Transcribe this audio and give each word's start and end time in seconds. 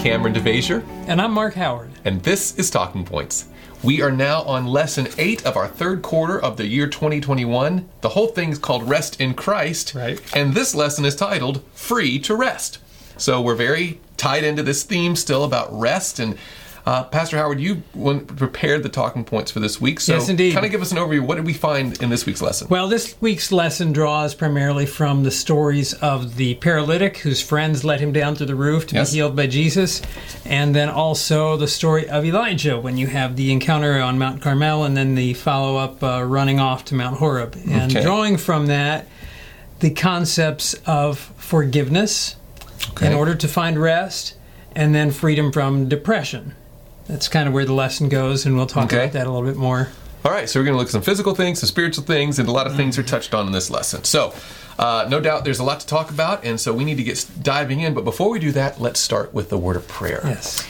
Kameron 0.00 0.34
DeVasher, 0.34 0.82
And 1.08 1.20
I'm 1.20 1.32
Mark 1.32 1.54
Howard. 1.54 1.90
and 2.04 2.22
this 2.22 2.56
is 2.56 2.70
Talking 2.70 3.04
Points. 3.04 3.46
We 3.82 4.00
are 4.02 4.10
now 4.10 4.42
on 4.42 4.66
lesson 4.66 5.08
eight 5.18 5.44
of 5.44 5.56
our 5.56 5.68
third 5.68 6.00
quarter 6.02 6.40
of 6.40 6.56
the 6.56 6.66
year 6.66 6.86
2021. 6.86 7.88
The 8.00 8.10
whole 8.10 8.28
thing's 8.28 8.58
called 8.58 8.88
Rest 8.88 9.20
in 9.20 9.34
Christ. 9.34 9.94
Right. 9.94 10.20
And 10.34 10.54
this 10.54 10.74
lesson 10.74 11.04
is 11.04 11.14
titled 11.16 11.62
Free 11.74 12.18
to 12.20 12.34
Rest. 12.34 12.78
So 13.18 13.40
we're 13.42 13.54
very 13.54 14.00
tied 14.16 14.44
into 14.44 14.62
this 14.62 14.82
theme 14.84 15.16
still 15.16 15.44
about 15.44 15.68
rest. 15.78 16.18
And 16.18 16.36
uh, 16.86 17.04
Pastor 17.04 17.36
Howard, 17.36 17.60
you 17.60 17.82
prepared 18.36 18.82
the 18.82 18.88
talking 18.88 19.24
points 19.24 19.50
for 19.50 19.60
this 19.60 19.80
week. 19.80 20.00
So 20.00 20.14
Yes, 20.14 20.28
indeed. 20.28 20.54
kind 20.54 20.64
of 20.64 20.72
give 20.72 20.80
us 20.82 20.92
an 20.92 20.98
overview. 20.98 21.20
What 21.20 21.36
did 21.36 21.46
we 21.46 21.52
find 21.52 22.00
in 22.02 22.08
this 22.10 22.26
week's 22.26 22.40
lesson? 22.42 22.68
Well, 22.70 22.88
this 22.88 23.14
week's 23.20 23.52
lesson 23.52 23.92
draws 23.92 24.34
primarily 24.34 24.86
from 24.86 25.22
the 25.22 25.30
stories 25.30 25.92
of 25.94 26.36
the 26.36 26.54
paralytic 26.56 27.18
whose 27.18 27.40
friends 27.42 27.84
let 27.84 28.00
him 28.00 28.12
down 28.12 28.34
through 28.36 28.46
the 28.46 28.54
roof 28.54 28.86
to 28.88 28.94
Yes. 28.96 29.10
be 29.10 29.16
healed 29.18 29.36
by 29.36 29.46
Jesus, 29.46 30.00
and 30.44 30.74
then 30.74 30.88
also 30.88 31.56
the 31.56 31.68
story 31.68 32.08
of 32.08 32.24
Elijah 32.24 32.78
when 32.80 32.96
you 32.96 33.06
have 33.08 33.36
the 33.36 33.52
encounter 33.52 34.00
on 34.00 34.18
Mount 34.18 34.40
Carmel 34.42 34.84
and 34.84 34.96
then 34.96 35.14
the 35.14 35.34
follow 35.34 35.76
up 35.76 36.02
uh, 36.02 36.22
running 36.24 36.58
off 36.60 36.84
to 36.86 36.94
Mount 36.94 37.18
Horeb. 37.18 37.56
And 37.70 37.90
Okay. 37.92 38.02
drawing 38.02 38.36
from 38.36 38.66
that, 38.66 39.06
the 39.80 39.90
concepts 39.90 40.74
of 40.86 41.18
forgiveness 41.36 42.36
in 43.00 43.12
order 43.12 43.34
to 43.34 43.48
find 43.48 43.80
rest, 43.80 44.34
and 44.74 44.94
then 44.94 45.10
freedom 45.10 45.50
from 45.52 45.88
depression. 45.88 46.54
That's 47.10 47.28
kind 47.28 47.48
of 47.48 47.54
where 47.54 47.64
the 47.64 47.72
lesson 47.72 48.08
goes, 48.08 48.46
and 48.46 48.56
we'll 48.56 48.66
talk 48.66 48.84
Okay. 48.84 48.98
about 49.02 49.12
that 49.14 49.26
a 49.26 49.30
little 49.30 49.46
bit 49.48 49.56
more. 49.56 49.88
All 50.24 50.30
right, 50.30 50.48
so 50.48 50.60
we're 50.60 50.64
going 50.64 50.74
to 50.74 50.78
look 50.78 50.86
at 50.88 50.92
some 50.92 51.02
physical 51.02 51.34
things, 51.34 51.58
some 51.60 51.66
spiritual 51.66 52.04
things, 52.04 52.38
and 52.38 52.48
a 52.48 52.52
lot 52.52 52.66
of 52.68 52.76
things 52.76 52.98
are 52.98 53.02
touched 53.02 53.34
on 53.34 53.46
in 53.46 53.52
this 53.52 53.68
lesson. 53.70 54.04
So, 54.04 54.32
uh, 54.78 55.06
no 55.10 55.18
doubt 55.18 55.44
there's 55.44 55.58
a 55.58 55.64
lot 55.64 55.80
to 55.80 55.86
talk 55.86 56.10
about, 56.10 56.44
and 56.44 56.60
so 56.60 56.72
we 56.72 56.84
need 56.84 56.98
to 56.98 57.02
get 57.02 57.26
diving 57.42 57.80
in. 57.80 57.94
But 57.94 58.04
before 58.04 58.30
we 58.30 58.38
do 58.38 58.52
that, 58.52 58.80
let's 58.80 59.00
start 59.00 59.34
with 59.34 59.48
the 59.50 59.58
word 59.58 59.76
of 59.76 59.88
prayer. 59.88 60.20
Yes. 60.24 60.62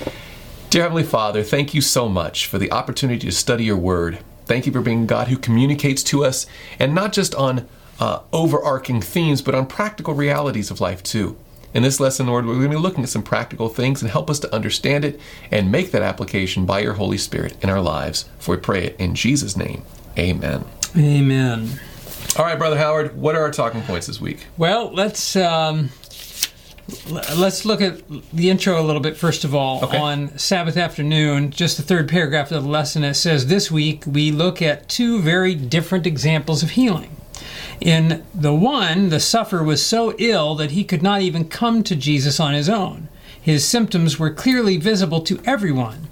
Dear 0.70 0.83
Heavenly 0.84 1.02
Father, 1.02 1.42
thank 1.42 1.74
you 1.74 1.80
so 1.83 2.08
much 2.08 2.46
for 2.46 2.58
the 2.58 2.72
opportunity 2.72 3.27
to 3.27 3.33
study 3.33 3.64
your 3.64 3.77
word. 3.77 4.20
Thank 4.46 4.66
you 4.66 4.72
for 4.72 4.80
being 4.80 5.06
God 5.06 5.28
who 5.28 5.36
communicates 5.36 6.02
to 6.05 6.24
us, 6.24 6.46
and 6.78 6.94
not 6.94 7.12
just 7.12 7.34
on 7.34 7.66
uh, 7.98 8.20
overarching 8.33 9.02
themes, 9.02 9.42
but 9.42 9.55
on 9.55 9.66
practical 9.66 10.14
realities 10.14 10.70
of 10.70 10.80
life 10.80 11.02
too. 11.02 11.36
In 11.72 11.84
this 11.84 12.00
lesson, 12.00 12.26
Lord, 12.26 12.46
we're 12.46 12.54
going 12.54 12.70
to 12.70 12.76
be 12.76 12.82
looking 12.82 13.04
at 13.04 13.10
some 13.10 13.22
practical 13.22 13.68
things 13.68 14.02
and 14.02 14.10
help 14.10 14.28
us 14.28 14.40
to 14.40 14.52
understand 14.54 15.04
it 15.04 15.20
and 15.52 15.70
make 15.70 15.92
that 15.92 16.02
application 16.02 16.66
by 16.66 16.80
your 16.80 16.94
Holy 16.94 17.18
Spirit 17.18 17.56
in 17.62 17.70
our 17.70 17.80
lives. 17.80 18.28
For 18.38 18.56
we 18.56 18.60
pray 18.60 18.86
it 18.86 18.96
in 18.98 19.14
Jesus' 19.14 19.56
name. 19.56 19.84
Amen. 20.18 20.64
Amen. 20.96 21.80
All 22.36 22.44
right, 22.44 22.58
Brother 22.58 22.77
Howard, 22.77 23.16
what 23.16 23.36
are 23.36 23.42
our 23.42 23.52
talking 23.52 23.82
points 23.82 24.08
this 24.08 24.20
week? 24.20 24.46
Well, 24.56 24.92
let's 24.92 25.36
um, 25.36 25.90
let's 27.10 27.64
look 27.64 27.80
at 27.80 28.02
the 28.32 28.50
intro 28.50 28.80
a 28.80 28.82
little 28.82 29.02
bit 29.02 29.16
first 29.16 29.44
of 29.44 29.55
all. 29.55 29.84
Okay. 29.84 29.96
On 29.96 30.36
Sabbath 30.38 30.77
afternoon, 30.77 31.50
just 31.50 31.77
the 31.77 31.82
third 31.82 32.08
paragraph 32.08 32.50
of 32.50 32.64
the 32.64 32.68
lesson, 32.68 33.05
it 33.05 33.14
says 33.14 33.46
this 33.46 33.70
week 33.70 34.05
we 34.06 34.32
look 34.32 34.60
at 34.60 34.88
two 34.88 35.20
very 35.20 35.55
different 35.55 36.06
examples 36.06 36.62
of 36.62 36.70
healing. 36.70 37.16
In 37.80 38.24
the 38.34 38.55
one, 38.55 39.08
the 39.08 39.20
sufferer 39.20 39.62
was 39.62 39.84
so 39.84 40.14
ill 40.19 40.55
that 40.56 40.72
he 40.72 40.84
could 40.84 41.02
not 41.02 41.22
even 41.22 41.48
come 41.48 41.83
to 41.84 41.96
Jesus 41.96 42.38
on 42.41 42.55
his 42.55 42.69
own. 42.69 43.08
His 43.41 43.66
symptoms 43.66 44.19
were 44.19 44.30
clearly 44.30 44.77
visible 44.77 45.20
to 45.22 45.41
everyone. 45.44 46.08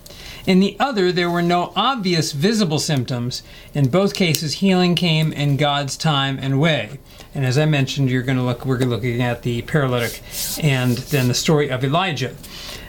In 0.47 0.61
the 0.61 0.77
other, 0.81 1.12
there 1.12 1.31
were 1.31 1.43
no 1.43 1.75
obvious 1.77 2.33
visible 2.33 2.79
symptoms. 2.79 3.43
In 3.75 3.91
both 3.91 4.15
cases, 4.15 4.55
healing 4.55 4.95
came 4.95 5.31
in 5.31 5.59
God's 5.59 5.95
time 5.95 6.39
and 6.41 6.59
way. 6.59 6.99
And 7.34 7.45
as 7.45 7.59
I 7.59 7.67
mentioned, 7.67 8.09
you're 8.09 8.23
going 8.23 8.39
to 8.39 8.43
look. 8.43 8.65
We're 8.65 8.79
looking 8.79 9.21
at 9.21 9.43
the 9.43 9.61
paralytic, 9.62 10.23
and 10.62 10.97
then 10.97 11.28
the 11.28 11.34
story 11.34 11.69
of 11.69 11.84
Elijah. 11.84 12.34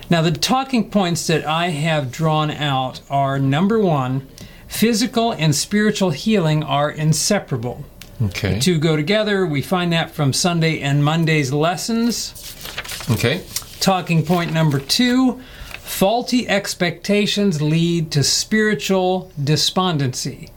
Now, 0.10 0.22
the 0.22 0.32
talking 0.32 0.90
points 0.90 1.28
that 1.28 1.46
I 1.46 1.68
have 1.70 2.14
drawn 2.14 2.50
out 2.50 3.02
are 3.10 3.38
number 3.38 3.78
one, 3.78 4.28
physical 4.68 5.34
and 5.34 5.54
spiritual 5.54 6.12
healing 6.12 6.64
are 6.64 6.90
inseparable. 6.90 7.84
Okay. 8.22 8.56
The 8.56 8.60
two 8.60 8.80
go 8.80 8.96
together. 8.96 9.46
We 9.46 9.62
find 9.62 9.94
that 9.94 10.12
from 10.12 10.34
Sunday 10.34 10.80
and 10.82 11.04
Monday's 11.04 11.54
lessons. 11.54 12.34
Okay. 13.12 13.44
Talking 13.80 14.26
point 14.26 14.52
number 14.54 14.80
two 14.80 15.42
faulty 15.80 16.48
expectations 16.48 17.62
lead 17.62 18.12
to 18.12 18.24
spiritual 18.24 19.32
despondency. 19.44 20.50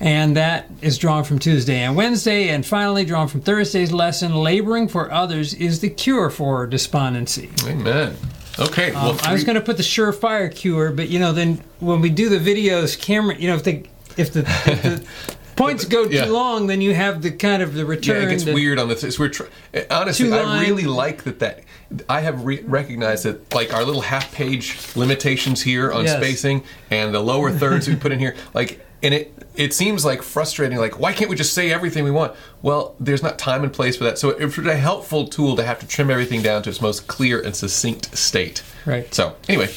And 0.00 0.36
that 0.36 0.70
is 0.82 0.98
drawn 0.98 1.24
from 1.24 1.38
Tuesday 1.38 1.78
and 1.80 1.94
Wednesday. 1.96 2.48
And 2.48 2.64
finally, 2.64 3.04
drawn 3.04 3.28
from 3.28 3.40
Thursday's 3.42 3.92
lesson 3.92 4.34
laboring 4.34 4.88
for 4.88 5.10
others 5.12 5.52
is 5.54 5.80
the 5.80 5.90
cure 5.90 6.30
for 6.30 6.66
despondency. 6.66 7.50
Amen. 7.66 8.16
Okay. 8.58 8.92
well, 8.92 9.10
Um, 9.12 9.18
I 9.24 9.32
was 9.32 9.44
going 9.44 9.56
to 9.56 9.60
put 9.60 9.76
the 9.76 9.82
surefire 9.82 10.54
cure, 10.54 10.90
but 10.90 11.08
you 11.08 11.18
know, 11.18 11.32
then 11.32 11.62
when 11.80 12.00
we 12.00 12.08
do 12.10 12.28
the 12.28 12.38
videos, 12.38 12.98
camera, 12.98 13.36
you 13.38 13.48
know, 13.48 13.56
if 13.56 13.64
the 13.64 13.84
if 14.16 14.32
the, 14.32 14.40
if 14.40 14.82
the 14.82 15.06
points 15.56 15.84
go 15.84 16.04
too 16.06 16.14
Yeah. 16.14 16.24
long, 16.26 16.66
then 16.66 16.80
you 16.80 16.94
have 16.94 17.22
the 17.22 17.30
kind 17.30 17.62
of 17.62 17.74
the 17.74 17.84
return. 17.84 18.22
Yeah, 18.22 18.28
it 18.28 18.30
gets 18.30 18.44
that- 18.44 18.54
weird 18.54 18.78
on 18.78 18.88
the. 18.88 18.94
Th- 18.94 19.18
we're 19.18 19.28
tr- 19.28 19.44
honestly, 19.90 20.32
I 20.32 20.60
really 20.62 20.84
like 20.84 21.24
that. 21.24 21.38
That 21.40 21.60
I 22.08 22.20
have 22.20 22.44
re- 22.44 22.62
recognized 22.66 23.24
that, 23.24 23.52
like 23.54 23.72
our 23.72 23.84
little 23.84 24.02
half-page 24.02 24.76
limitations 24.96 25.62
here 25.62 25.90
on 25.92 26.04
Yes. 26.04 26.16
spacing 26.18 26.62
and 26.90 27.14
the 27.14 27.20
lower 27.20 27.50
thirds 27.50 27.88
we 27.88 27.96
put 27.96 28.12
in 28.12 28.18
here, 28.18 28.34
like, 28.54 28.84
and 29.02 29.14
it 29.14 29.32
it 29.54 29.72
seems 29.72 30.04
like 30.04 30.22
frustrating. 30.22 30.76
Like, 30.78 30.98
why 31.00 31.12
can't 31.14 31.30
we 31.30 31.36
just 31.36 31.54
say 31.54 31.72
everything 31.72 32.04
we 32.04 32.10
want? 32.10 32.32
Well, 32.60 32.94
there's 33.00 33.22
not 33.22 33.38
time 33.38 33.62
and 33.64 33.72
place 33.72 33.96
for 33.96 34.04
that. 34.04 34.18
So 34.18 34.30
it's 34.30 34.58
a 34.58 34.76
helpful 34.76 35.28
tool 35.28 35.56
to 35.56 35.62
have 35.64 35.78
to 35.78 35.86
trim 35.86 36.10
everything 36.10 36.42
down 36.42 36.62
to 36.64 36.70
its 36.70 36.82
most 36.82 37.06
clear 37.06 37.40
and 37.40 37.56
succinct 37.56 38.16
state. 38.18 38.62
Right. 38.84 39.12
So 39.14 39.34
anyway, 39.48 39.70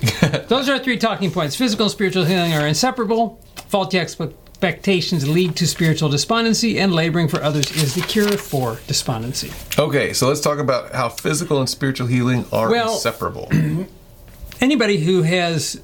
Those 0.48 0.68
are 0.68 0.74
our 0.74 0.78
three 0.78 0.96
talking 0.96 1.30
points. 1.30 1.56
Physical 1.56 1.86
and 1.86 1.90
spiritual 1.92 2.24
healing 2.24 2.52
are 2.54 2.66
inseparable. 2.66 3.40
Faulty 3.68 3.98
expectations 4.62 5.28
lead 5.28 5.54
to 5.54 5.66
spiritual 5.68 6.08
despondency, 6.08 6.80
and 6.80 6.92
laboring 6.92 7.28
for 7.28 7.40
others 7.42 7.70
is 7.70 7.94
the 7.94 8.00
cure 8.02 8.36
for 8.36 8.80
despondency. 8.88 9.52
okay. 9.78 10.12
So 10.12 10.26
let's 10.26 10.40
talk 10.40 10.58
about 10.58 10.92
how 10.92 11.08
physical 11.10 11.60
and 11.60 11.68
spiritual 11.68 12.08
healing 12.08 12.44
are 12.52 12.68
Well- 12.68 12.94
inseparable. 12.94 13.48
Anybody 14.60 14.98
who 14.98 15.22
has 15.22 15.80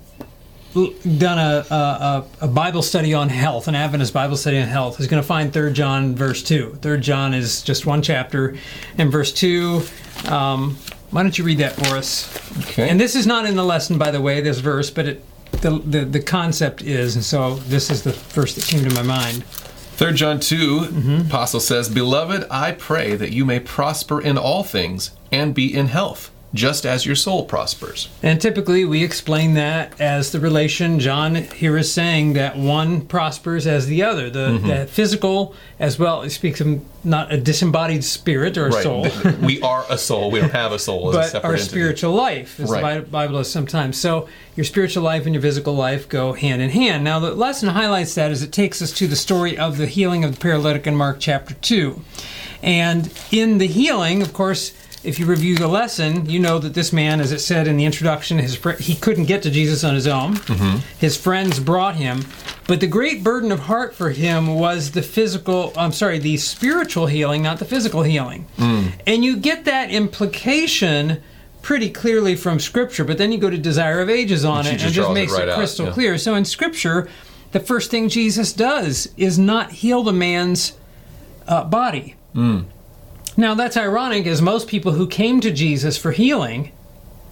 done 0.75 1.39
a, 1.39 1.65
a, 1.73 2.25
a- 2.41 2.49
Bible 2.49 2.83
study 2.83 3.15
on 3.15 3.29
health, 3.29 3.69
an 3.69 3.77
Adventist 3.77 4.13
Bible 4.13 4.37
study 4.37 4.59
on 4.59 4.67
health, 4.67 4.99
is 4.99 5.07
going 5.07 5.23
to 5.23 5.27
find 5.27 5.53
3 5.53 5.73
John 5.73 6.17
verse 6.17 6.43
2. 6.43 6.79
3 6.83 6.99
John 6.99 7.33
is 7.33 7.63
just 7.63 7.87
one 7.87 8.03
chapter. 8.03 8.57
And 8.99 9.13
verse 9.13 9.33
2, 9.33 9.83
um, 10.27 10.77
why 11.13 11.23
don't 11.23 11.39
you 11.39 11.45
read 11.45 11.59
that 11.59 11.75
for 11.77 11.95
us? 11.97 12.29
Okay. 12.71 12.89
And 12.89 12.99
this 13.01 13.15
is 13.15 13.25
not 13.25 13.47
in 13.47 13.55
the 13.55 13.63
lesson, 13.65 13.99
by 13.99 14.11
the 14.11 14.21
way, 14.21 14.41
this 14.41 14.59
verse, 14.59 14.91
but 14.91 15.07
it, 15.07 15.25
the, 15.65 15.79
the, 15.79 16.05
the 16.05 16.21
concept 16.21 16.83
is, 16.83 17.17
and 17.17 17.25
so 17.25 17.55
this 17.55 17.91
is 17.91 18.03
the 18.03 18.13
first 18.13 18.55
that 18.57 18.67
came 18.67 18.89
to 18.89 18.95
my 18.95 19.03
mind. 19.03 19.45
Third 19.45 20.17
John 20.17 20.39
2, 20.41 20.57
mm-hmm. 20.81 21.27
Apostle 21.29 21.61
says, 21.61 21.89
Beloved, 21.89 22.47
I 22.51 22.73
pray 22.73 23.17
that 23.17 23.33
you 23.33 23.45
may 23.45 23.61
prosper 23.61 24.21
in 24.21 24.37
all 24.37 24.63
things 24.63 25.13
and 25.33 25.55
be 25.55 25.75
in 25.75 25.87
health, 25.87 26.31
just 26.55 26.87
as 26.87 27.05
your 27.05 27.17
soul 27.17 27.45
prospers. 27.45 28.09
And 28.23 28.41
typically 28.41 28.85
we 28.85 29.03
explain 29.03 29.55
that 29.55 30.01
as 30.01 30.31
the 30.31 30.39
relation. 30.41 31.01
John 31.01 31.35
here 31.35 31.77
is 31.77 31.93
saying 31.93 32.35
that 32.35 32.57
one 32.57 33.01
prospers 33.03 33.67
as 33.67 33.87
the 33.89 34.03
other. 34.05 34.31
The, 34.31 34.45
Mm-hmm. 34.55 34.69
the 34.69 34.87
physical, 34.87 35.55
as 35.81 35.99
well, 35.99 36.23
it 36.23 36.31
speaks 36.31 36.61
of 36.61 36.81
not 37.05 37.33
a 37.33 37.37
disembodied 37.39 38.05
spirit 38.05 38.57
or 38.57 38.69
right. 38.69 38.83
soul, 38.83 39.07
we 39.43 39.61
are 39.63 39.85
a 39.91 39.99
soul. 39.99 40.31
We 40.31 40.39
don't 40.41 40.53
have 40.53 40.71
a 40.73 40.79
soul 40.79 41.09
as 41.11 41.15
a 41.15 41.19
but 41.19 41.27
separate 41.27 41.49
our 41.49 41.55
entity. 41.55 41.69
spiritual 41.71 42.13
life, 42.13 42.61
as 42.61 42.71
Right. 42.71 42.95
the 43.05 43.11
Bible 43.11 43.39
is 43.41 43.51
sometimes. 43.51 43.99
So 43.99 44.29
your 44.55 44.65
spiritual 44.65 45.03
life 45.03 45.27
and 45.27 45.35
your 45.35 45.43
physical 45.43 45.75
life 45.75 46.09
go 46.09 46.35
hand 46.35 46.63
in 46.63 46.71
hand. 46.71 47.03
Now 47.03 47.19
the 47.19 47.33
lesson 47.35 47.71
highlights 47.71 48.15
that 48.15 48.31
as 48.31 48.43
it 48.43 48.53
takes 48.53 48.81
us 48.81 48.93
to 48.93 49.07
the 49.09 49.17
story 49.17 49.59
of 49.59 49.77
the 49.77 49.87
healing 49.87 50.23
of 50.25 50.35
the 50.37 50.41
paralytic 50.41 50.87
in 50.87 50.95
Mark 50.95 51.17
chapter 51.19 51.55
2. 51.55 52.01
And 52.63 53.13
in 53.33 53.59
the 53.59 53.67
healing, 53.67 54.23
of 54.23 54.33
course, 54.33 54.73
if 55.05 55.19
you 55.19 55.27
review 55.27 55.57
the 55.57 55.69
lesson, 55.69 56.29
you 56.29 56.39
know 56.39 56.59
that 56.59 56.75
this 56.75 56.93
man, 56.93 57.21
as 57.21 57.31
it 57.31 57.41
said 57.41 57.67
in 57.69 57.77
the 57.77 57.85
introduction, 57.85 58.39
his 58.39 58.57
fr- 58.57 58.71
he 58.73 58.95
couldn't 58.95 59.27
get 59.27 59.43
to 59.43 59.51
Jesus 59.51 59.85
on 59.85 59.95
his 59.95 60.07
own. 60.07 60.35
Mm-hmm. 60.35 60.79
His 60.99 61.17
friends 61.17 61.61
brought 61.61 61.97
him, 61.97 62.25
but 62.67 62.81
the 62.81 62.87
great 62.87 63.23
burden 63.23 63.53
of 63.53 63.61
heart 63.61 63.95
for 63.95 64.11
him 64.11 64.55
was 64.55 64.93
the 64.93 65.03
physical. 65.03 65.73
I'm 65.77 65.93
sorry, 65.93 66.19
the 66.19 66.37
spiritual 66.39 67.07
healing, 67.07 67.43
not 67.43 67.59
the 67.59 67.65
physical 67.65 68.03
healing. 68.03 68.47
Mm. 68.57 68.93
And 69.07 69.25
you 69.25 69.37
get 69.37 69.67
that 69.67 69.91
implication 69.91 71.23
pretty 71.61 71.91
clearly 71.91 72.37
from 72.37 72.61
Scripture, 72.61 73.05
but 73.05 73.19
then 73.19 73.33
you 73.33 73.39
go 73.39 73.51
to 73.51 73.59
Desire 73.59 74.01
of 74.01 74.11
Ages 74.11 74.45
on 74.45 74.65
She 74.65 74.71
it, 74.71 74.73
and 74.73 74.81
just 74.81 74.93
it 74.93 74.97
just 74.97 75.11
it 75.11 75.15
makes 75.15 75.33
right 75.33 75.43
it 75.43 75.49
out, 75.51 75.57
crystal 75.57 75.87
yeah. 75.87 75.93
clear. 75.93 76.19
So 76.19 76.35
in 76.35 76.45
Scripture, 76.45 77.09
the 77.53 77.61
first 77.61 77.91
thing 77.91 78.09
Jesus 78.09 78.53
does 78.53 79.09
is 79.17 79.39
not 79.39 79.73
heal 79.73 80.03
the 80.03 80.13
man's 80.13 80.79
uh, 81.47 81.65
body. 81.65 82.17
Mm. 82.35 82.67
Now 83.37 83.55
that's 83.55 83.77
ironic, 83.77 84.27
as 84.27 84.41
most 84.41 84.69
people 84.69 84.93
who 84.93 85.07
came 85.07 85.41
to 85.41 85.51
Jesus 85.51 85.97
for 85.97 86.13
healing, 86.13 86.73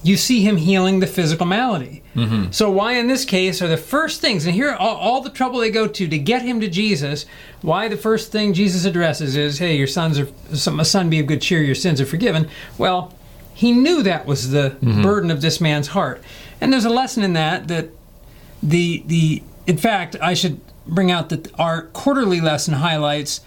you 0.02 0.16
see 0.16 0.42
him 0.42 0.56
healing 0.56 1.00
the 1.00 1.06
physical 1.06 1.46
malady. 1.46 2.02
Mm-hmm. 2.16 2.50
So 2.50 2.70
why 2.70 2.94
in 2.94 3.06
this 3.06 3.24
case 3.24 3.62
are 3.62 3.68
the 3.68 3.76
first 3.76 4.20
things, 4.20 4.44
and 4.44 4.54
here 4.54 4.72
all, 4.72 4.96
all 4.96 5.20
the 5.20 5.30
trouble 5.30 5.60
they 5.60 5.70
go 5.70 5.86
to 5.86 6.08
to 6.08 6.18
get 6.18 6.42
him 6.42 6.60
to 6.60 6.68
Jesus, 6.68 7.24
why 7.60 7.88
the 7.88 7.96
first 7.96 8.32
thing 8.32 8.52
Jesus 8.52 8.84
addresses 8.84 9.36
is, 9.36 9.58
"Hey, 9.58 9.76
your 9.76 9.86
sons 9.86 10.18
are, 10.18 10.28
my 10.70 10.82
son, 10.82 11.08
be 11.08 11.20
of 11.20 11.26
good 11.26 11.40
cheer, 11.40 11.62
your 11.62 11.76
sins 11.76 12.00
are 12.00 12.06
forgiven." 12.06 12.48
Well, 12.76 13.14
He 13.54 13.72
knew 13.72 14.02
that 14.02 14.26
was 14.26 14.50
the 14.50 14.70
mm-hmm. 14.70 15.02
burden 15.02 15.30
of 15.30 15.40
this 15.40 15.60
man's 15.60 15.88
heart. 15.88 16.22
And 16.60 16.72
there's 16.72 16.84
a 16.84 16.90
lesson 16.90 17.22
in 17.22 17.34
that 17.34 17.68
that 17.68 17.90
the 18.62 19.02
the 19.06 19.42
in 19.66 19.76
fact, 19.76 20.16
I 20.20 20.34
should 20.34 20.60
bring 20.86 21.10
out 21.10 21.28
that 21.28 21.48
our 21.58 21.82
quarterly 21.92 22.40
lesson 22.40 22.74
highlights 22.74 23.40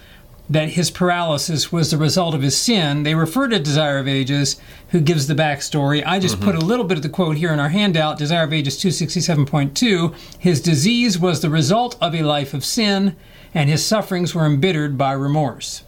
that 0.50 0.70
his 0.70 0.92
paralysis 0.92 1.72
was 1.72 1.92
the 1.92 1.98
result 1.98 2.36
of 2.36 2.42
his 2.42 2.58
sin. 2.58 3.04
They 3.04 3.16
refer 3.16 3.48
to 3.48 3.60
Desire 3.60 3.98
of 3.98 4.08
Ages, 4.08 4.58
who 4.90 5.02
gives 5.02 5.28
the 5.28 5.34
backstory. 5.34 6.04
I 6.06 6.20
just 6.20 6.40
put 6.40 6.56
a 6.56 6.60
mm-hmm. 6.60 6.68
little 6.68 6.86
bit 6.86 6.98
of 6.98 7.04
the 7.04 7.10
quote 7.10 7.38
here 7.38 7.52
in 7.52 7.60
our 7.60 7.70
handout 7.70 8.20
Desire 8.20 8.44
of 8.44 8.54
Ages 8.54 8.78
267.2. 8.78 10.16
His 10.40 10.62
disease 10.62 11.18
was 11.18 11.42
the 11.42 11.50
result 11.50 11.98
of 12.00 12.14
a 12.14 12.22
life 12.22 12.54
of 12.54 12.64
sin, 12.64 13.16
and 13.54 13.70
his 13.70 13.84
sufferings 13.84 14.36
were 14.36 14.46
embittered 14.46 14.98
by 14.98 15.14
remorse. 15.14 15.84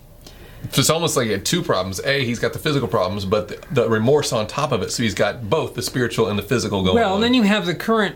So 0.72 0.80
it's 0.80 0.90
almost 0.90 1.16
like 1.16 1.28
he 1.28 1.32
had 1.32 1.46
two 1.46 1.62
problems. 1.62 2.00
A, 2.04 2.26
he's 2.26 2.40
got 2.40 2.54
the 2.54 2.60
physical 2.60 2.88
problems, 2.88 3.26
but 3.26 3.48
the, 3.48 3.64
the 3.74 3.90
remorse 3.90 4.34
on 4.34 4.48
top 4.48 4.72
of 4.72 4.82
it. 4.82 4.92
So 4.92 5.04
he's 5.04 5.14
got 5.14 5.50
both 5.50 5.76
the 5.76 5.82
spiritual 5.84 6.28
and 6.28 6.38
the 6.38 6.44
physical 6.44 6.84
going 6.84 6.96
Well, 6.96 7.16
on. 7.16 7.22
then 7.22 7.34
you 7.34 7.44
have 7.44 7.66
the 7.66 7.76
current, 7.76 8.16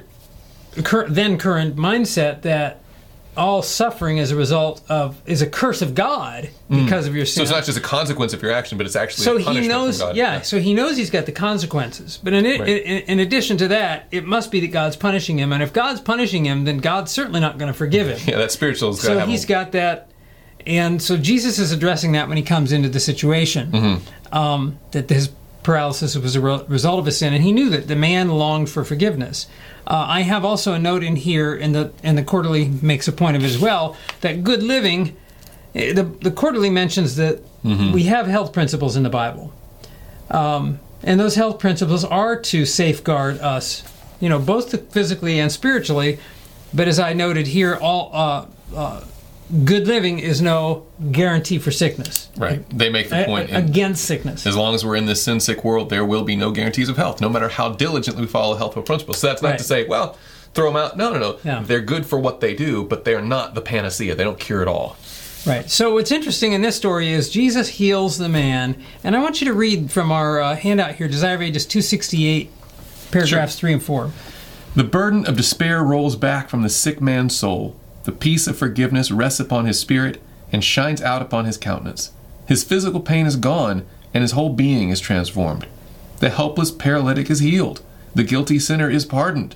cur- 0.83 1.07
then 1.07 1.37
current 1.37 1.75
mindset 1.75 2.41
that 2.41 2.80
all 3.37 3.61
suffering 3.61 4.17
is 4.17 4.31
a 4.31 4.35
result 4.35 4.81
of 4.89 5.21
is 5.25 5.41
a 5.41 5.47
curse 5.47 5.81
of 5.81 5.95
God 5.95 6.49
because 6.69 7.07
of 7.07 7.15
your 7.15 7.25
sin. 7.25 7.35
so 7.37 7.41
it's 7.43 7.51
not 7.51 7.63
just 7.63 7.77
a 7.77 7.81
consequence 7.81 8.33
of 8.33 8.41
your 8.41 8.51
action, 8.51 8.77
but 8.77 8.85
it's 8.85 8.95
actually 8.95 9.23
So 9.23 9.37
a 9.37 9.39
he 9.39 9.67
knows, 9.67 9.99
God. 9.99 10.15
yeah. 10.17 10.41
So 10.41 10.59
he 10.59 10.73
knows 10.73 10.97
he's 10.97 11.09
got 11.09 11.25
the 11.25 11.31
consequences. 11.31 12.19
But 12.21 12.33
in, 12.33 12.43
Right. 12.43 12.67
in, 12.67 12.97
in 13.03 13.19
addition 13.19 13.55
to 13.57 13.69
that, 13.69 14.07
it 14.11 14.25
must 14.25 14.51
be 14.51 14.59
that 14.61 14.71
God's 14.71 14.97
punishing 14.97 15.39
him. 15.39 15.53
And 15.53 15.63
if 15.63 15.71
God's 15.71 16.01
punishing 16.01 16.45
him, 16.45 16.65
then 16.65 16.79
God's 16.79 17.11
certainly 17.11 17.39
not 17.39 17.57
going 17.57 17.71
to 17.71 17.77
forgive 17.77 18.07
him. 18.07 18.19
Yeah, 18.31 18.37
that 18.37 18.51
spiritual 18.51 18.93
so 18.93 19.19
he's 19.25 19.45
a, 19.45 19.47
got 19.47 19.71
that, 19.73 20.09
and 20.65 21.01
so 21.01 21.15
Jesus 21.17 21.57
is 21.57 21.71
addressing 21.71 22.11
that 22.13 22.27
when 22.27 22.37
he 22.37 22.43
comes 22.43 22.71
into 22.71 22.89
the 22.89 22.99
situation. 22.99 23.71
Mm-hmm. 23.71 24.35
Um, 24.35 24.79
that 24.91 25.09
his 25.09 25.29
paralysis 25.63 26.15
was 26.15 26.35
a 26.35 26.41
re- 26.41 26.63
result 26.67 26.99
of 26.99 27.07
a 27.07 27.11
sin, 27.11 27.33
and 27.33 27.43
he 27.43 27.51
knew 27.51 27.69
that 27.69 27.87
the 27.87 27.95
man 27.95 28.29
longed 28.29 28.69
for 28.69 28.83
forgiveness. 28.83 29.47
Uh, 29.87 30.05
I 30.07 30.21
have 30.21 30.45
also 30.45 30.73
a 30.73 30.79
note 30.79 31.03
in 31.03 31.15
here, 31.15 31.53
and 31.55 31.73
the 31.75 31.91
and 32.03 32.17
the 32.17 32.23
quarterly 32.23 32.69
makes 32.81 33.07
a 33.07 33.11
point 33.11 33.35
of 33.35 33.43
it 33.43 33.47
as 33.47 33.59
well 33.59 33.95
that 34.21 34.43
good 34.43 34.63
living. 34.63 35.15
eh, 35.75 35.93
The 35.93 36.03
the 36.03 36.31
quarterly 36.31 36.69
mentions 36.69 37.15
that 37.15 37.39
Mm-hmm. 37.63 37.91
we 37.91 38.03
have 38.03 38.25
health 38.25 38.53
principles 38.53 38.95
in 38.95 39.03
the 39.03 39.09
Bible, 39.11 39.53
um, 40.31 40.79
and 41.03 41.19
those 41.19 41.35
health 41.35 41.59
principles 41.59 42.03
are 42.03 42.35
to 42.35 42.65
safeguard 42.65 43.37
us, 43.39 43.83
you 44.19 44.29
know, 44.29 44.39
both 44.39 44.91
physically 44.91 45.39
and 45.39 45.51
spiritually. 45.51 46.17
But 46.73 46.87
as 46.87 46.99
I 46.99 47.13
noted 47.13 47.45
here, 47.47 47.75
all 47.75 48.09
uh, 48.13 48.45
uh, 48.75 49.01
good 49.65 49.87
living 49.87 50.19
is 50.19 50.41
no 50.41 50.85
guarantee 51.11 51.57
for 51.59 51.71
sickness. 51.71 52.29
right. 52.37 52.63
They 52.69 52.89
make 52.89 53.09
the 53.09 53.23
point. 53.25 53.49
a- 53.51 53.57
in- 53.57 53.65
against 53.65 54.05
sickness. 54.05 54.45
as 54.47 54.55
long 54.55 54.73
as 54.75 54.85
we're 54.85 54.95
in 54.95 55.05
this 55.05 55.21
sin 55.23 55.39
sick 55.39 55.63
world, 55.63 55.89
there 55.89 56.05
will 56.05 56.23
be 56.23 56.35
no 56.35 56.51
guarantees 56.51 56.89
of 56.89 56.97
health, 56.97 57.19
no 57.21 57.29
matter 57.29 57.49
how 57.49 57.69
diligently 57.69 58.21
we 58.21 58.27
follow 58.27 58.55
healthful 58.55 58.81
principles. 58.83 59.17
So 59.19 59.27
that's 59.27 59.41
not 59.41 59.49
Right. 59.49 59.57
to 59.57 59.63
say, 59.63 59.85
well, 59.87 60.17
throw 60.53 60.67
them 60.67 60.77
out. 60.77 60.97
No, 60.97 61.11
no, 61.13 61.37
no. 61.43 61.63
They're 61.63 61.81
good 61.81 62.05
for 62.05 62.17
what 62.19 62.39
they 62.39 62.53
do, 62.53 62.83
but 62.83 63.03
they're 63.05 63.21
not 63.21 63.53
the 63.55 63.61
panacea. 63.61 64.15
They 64.15 64.23
don't 64.23 64.39
cure 64.39 64.61
it 64.61 64.67
all. 64.67 64.95
Right. 65.45 65.69
So 65.71 65.93
what's 65.95 66.11
interesting 66.11 66.53
in 66.53 66.61
this 66.61 66.75
story 66.75 67.11
is 67.11 67.29
Jesus 67.29 67.67
heals 67.69 68.17
the 68.19 68.29
man, 68.29 68.75
and 69.03 69.15
I 69.15 69.19
want 69.19 69.41
you 69.41 69.47
to 69.47 69.53
read 69.53 69.91
from 69.91 70.11
our 70.11 70.39
uh, 70.39 70.55
handout 70.55 70.95
here, 70.95 71.07
Desire 71.07 71.35
of 71.35 71.41
Ages 71.41 71.65
268, 71.65 72.51
paragraphs 73.11 73.55
3 73.55 73.73
and 73.73 73.83
4. 73.83 74.11
The 74.75 74.83
burden 74.83 75.25
of 75.25 75.35
despair 75.35 75.83
rolls 75.83 76.15
back 76.15 76.47
from 76.49 76.61
the 76.61 76.69
sick 76.69 77.01
man's 77.01 77.35
soul. 77.35 77.75
The 78.03 78.11
peace 78.11 78.47
of 78.47 78.57
forgiveness 78.57 79.11
rests 79.11 79.39
upon 79.39 79.65
his 79.65 79.79
spirit 79.79 80.21
and 80.51 80.63
shines 80.63 81.01
out 81.01 81.21
upon 81.21 81.45
his 81.45 81.57
countenance. 81.57 82.11
His 82.47 82.63
physical 82.63 82.99
pain 82.99 83.25
is 83.25 83.35
gone, 83.35 83.85
and 84.13 84.21
his 84.21 84.31
whole 84.31 84.49
being 84.49 84.89
is 84.89 84.99
transformed. 84.99 85.67
The 86.19 86.29
helpless 86.29 86.71
paralytic 86.71 87.29
is 87.29 87.39
healed. 87.39 87.81
The 88.13 88.23
guilty 88.23 88.59
sinner 88.59 88.89
is 88.89 89.05
pardoned. 89.05 89.55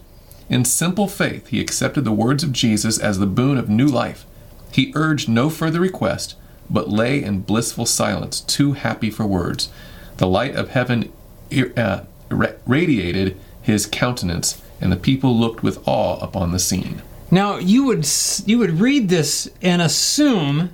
In 0.50 0.64
simple 0.64 1.08
faith, 1.08 1.48
he 1.48 1.60
accepted 1.60 2.06
the 2.06 2.12
words 2.12 2.44
of 2.44 2.54
Jesus 2.54 3.00
as 3.00 3.20
the 3.20 3.26
boon 3.26 3.58
of 3.58 3.68
new 3.68 3.88
life. 3.88 4.26
He 4.72 4.94
urged 4.96 5.28
no 5.28 5.50
further 5.50 5.80
request, 5.80 6.36
but 6.70 6.90
lay 6.90 7.24
in 7.24 7.42
blissful 7.42 7.86
silence, 7.86 8.42
too 8.42 8.74
happy 8.74 9.10
for 9.10 9.26
words. 9.26 9.70
The 10.18 10.28
light 10.28 10.56
of 10.56 10.70
heaven 10.70 11.12
uh, 11.78 12.02
radiated 12.30 13.38
his 13.62 13.86
countenance, 13.86 14.62
and 14.80 14.92
the 14.92 14.98
people 14.98 15.38
looked 15.38 15.64
with 15.64 15.86
awe 15.88 16.20
upon 16.20 16.52
the 16.52 16.60
scene. 16.60 17.02
Now, 17.32 17.58
you 17.58 17.86
would 17.86 18.08
you 18.46 18.58
would 18.60 18.80
read 18.80 19.10
this 19.10 19.50
and 19.62 19.82
assume, 19.82 20.70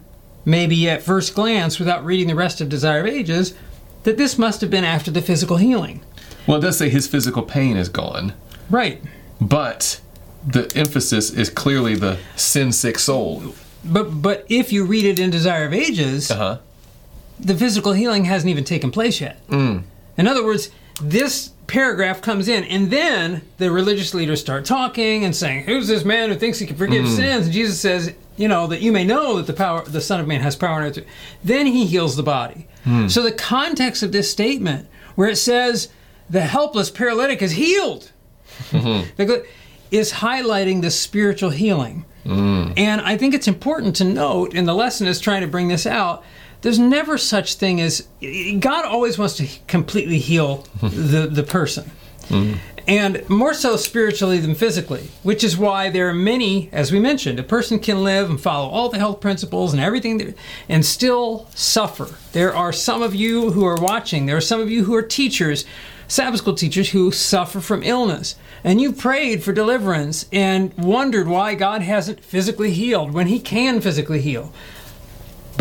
maybe 0.45 0.89
at 0.89 1.01
first 1.01 1.33
glance, 1.33 1.80
without 1.80 2.06
reading 2.06 2.27
the 2.27 2.36
rest 2.36 2.62
of 2.62 2.69
Desire 2.69 3.01
of 3.01 3.07
Ages, 3.07 3.53
that 4.03 4.18
this 4.18 4.38
must 4.38 4.62
have 4.62 4.69
been 4.69 4.83
after 4.83 5.12
the 5.12 5.21
physical 5.21 5.57
healing. 5.57 6.01
Well, 6.48 6.57
it 6.57 6.62
does 6.62 6.77
say 6.77 6.89
his 6.89 7.07
physical 7.07 7.44
pain 7.44 7.77
is 7.77 7.88
gone, 7.89 8.33
Right. 8.69 9.01
but 9.39 10.01
the 10.45 10.71
emphasis 10.75 11.30
is 11.30 11.50
clearly 11.50 11.95
the 11.95 12.18
sin 12.36 12.71
sick 12.71 12.98
soul. 13.00 13.53
But 13.86 14.21
but 14.21 14.45
if 14.50 14.74
you 14.74 14.83
read 14.86 15.06
it 15.06 15.19
in 15.19 15.30
Desire 15.30 15.65
of 15.65 15.74
Ages, 15.74 16.30
Uh 16.31 16.36
huh. 16.36 16.57
the 17.39 17.56
physical 17.56 17.94
healing 17.94 18.25
hasn't 18.25 18.50
even 18.50 18.63
taken 18.63 18.92
place 18.92 19.21
yet. 19.21 19.39
In 19.50 20.27
other 20.27 20.44
words, 20.44 20.69
this 21.01 21.51
paragraph 21.72 22.22
comes 22.22 22.50
in, 22.50 22.66
and 22.66 22.92
then 22.92 23.42
the 23.58 23.72
religious 23.72 24.14
leaders 24.14 24.42
start 24.42 24.66
talking 24.66 25.24
and 25.24 25.34
saying, 25.34 25.64
"Who's 25.64 25.88
this 25.88 26.04
man 26.04 26.30
who 26.30 26.36
thinks 26.36 26.60
he 26.60 26.68
can 26.68 26.76
forgive 26.76 27.06
mm. 27.06 27.16
sins?" 27.16 27.46
And 27.46 27.54
Jesus 27.54 27.80
says, 27.80 28.14
"You 28.36 28.50
know 28.50 28.68
that 28.68 28.82
you 28.82 28.92
may 28.92 29.06
know 29.06 29.38
that 29.38 29.48
the 29.48 29.54
power, 29.54 29.86
the 29.86 30.02
Son 30.02 30.20
of 30.20 30.28
Man 30.28 30.42
has 30.42 30.58
power 30.58 30.82
on 30.82 30.84
earth." 30.84 31.00
Then 31.46 31.68
he 31.68 31.86
heals 31.86 32.18
the 32.18 32.24
body. 32.24 32.68
Hmm. 32.84 33.08
So 33.08 33.24
the 33.24 33.32
context 33.32 34.04
of 34.04 34.12
this 34.12 34.30
statement, 34.30 34.90
where 35.16 35.30
it 35.30 35.38
says 35.38 35.88
the 36.30 36.42
helpless 36.42 36.92
paralytic 36.92 37.42
is 37.42 37.54
healed, 37.54 38.12
is 39.92 40.12
highlighting 40.12 40.82
the 40.82 40.92
spiritual 40.92 41.52
healing. 41.52 42.04
Hmm. 42.24 42.74
And 42.76 43.00
I 43.00 43.16
think 43.16 43.34
it's 43.34 43.48
important 43.48 43.96
to 43.96 44.04
note, 44.04 44.54
and 44.54 44.68
the 44.68 44.76
lesson 44.76 45.08
is 45.08 45.22
trying 45.22 45.42
to 45.42 45.48
bring 45.48 45.70
this 45.70 45.88
out. 45.88 46.24
There's 46.62 46.80
never 46.80 47.18
such 47.18 47.56
thing 47.56 47.81
as 47.81 48.08
God 48.60 48.86
always 48.86 49.18
wants 49.18 49.38
to 49.38 49.48
completely 49.68 50.19
heal 50.19 50.68
the, 50.81 51.28
the 51.30 51.44
person. 51.44 51.92
Mm-hmm. 52.28 52.58
And 52.88 53.30
more 53.30 53.54
so 53.54 53.75
spiritually 53.78 54.40
than 54.40 54.56
physically, 54.56 55.10
which 55.22 55.44
is 55.44 55.56
why 55.56 55.90
there 55.90 56.10
are 56.10 56.13
many, 56.13 56.69
as 56.72 56.92
we 56.92 57.00
mentioned, 57.00 57.40
a 57.40 57.44
person 57.44 57.80
can 57.80 58.04
live 58.04 58.30
and 58.30 58.42
follow 58.42 58.69
all 58.69 58.90
the 58.90 58.98
health 58.98 59.22
principles 59.22 59.72
and 59.74 59.82
everything 59.82 60.18
that, 60.18 60.36
and 60.68 60.86
still 60.86 61.48
suffer. 61.53 62.10
There 62.32 62.53
are 62.56 62.74
some 62.74 63.01
of 63.01 63.13
you 63.13 63.51
who 63.51 63.65
are 63.65 63.80
watching, 63.80 64.25
there 64.25 64.38
are 64.38 64.41
some 64.41 64.60
of 64.60 64.70
you 64.70 64.86
who 64.86 64.96
are 64.96 65.03
teachers, 65.03 65.63
Sabbath 66.08 66.39
school 66.41 66.56
teachers 66.56 66.89
who 66.89 67.12
suffer 67.12 67.62
from 67.62 67.84
illness. 67.84 68.36
And 68.63 68.82
you 68.82 68.91
prayed 68.91 69.44
for 69.44 69.53
deliverance 69.53 70.25
and 70.32 70.74
wondered 70.77 71.27
why 71.27 71.56
God 71.56 71.82
hasn't 71.82 72.24
physically 72.24 72.72
healed 72.72 73.13
when 73.13 73.27
He 73.27 73.39
can 73.39 73.80
physically 73.80 74.22
heal. 74.22 74.51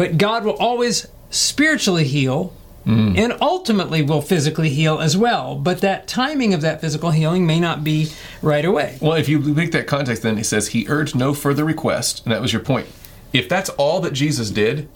But 0.00 0.16
God 0.16 0.46
will 0.46 0.56
always 0.56 1.08
spiritually 1.28 2.04
heal 2.04 2.54
mm. 2.86 3.18
and 3.18 3.36
ultimately 3.42 4.00
will 4.00 4.22
physically 4.22 4.70
heal 4.70 4.98
as 4.98 5.14
well. 5.14 5.56
But 5.56 5.82
that 5.82 6.08
timing 6.08 6.54
of 6.54 6.62
that 6.62 6.80
physical 6.80 7.10
healing 7.10 7.46
may 7.46 7.60
not 7.60 7.84
be 7.84 8.10
right 8.40 8.64
away. 8.64 8.96
Well, 9.02 9.12
if 9.12 9.28
you 9.28 9.40
make 9.40 9.72
that 9.72 9.86
context, 9.86 10.22
then 10.22 10.38
he 10.38 10.42
says 10.42 10.68
he 10.68 10.86
urged 10.88 11.14
no 11.14 11.34
further 11.34 11.66
request, 11.66 12.24
and 12.24 12.32
that 12.32 12.40
was 12.40 12.50
your 12.50 12.62
point. 12.62 12.88
If 13.34 13.46
that's 13.46 13.68
all 13.68 14.00
that 14.00 14.14
Jesus 14.14 14.50
did, 14.50 14.88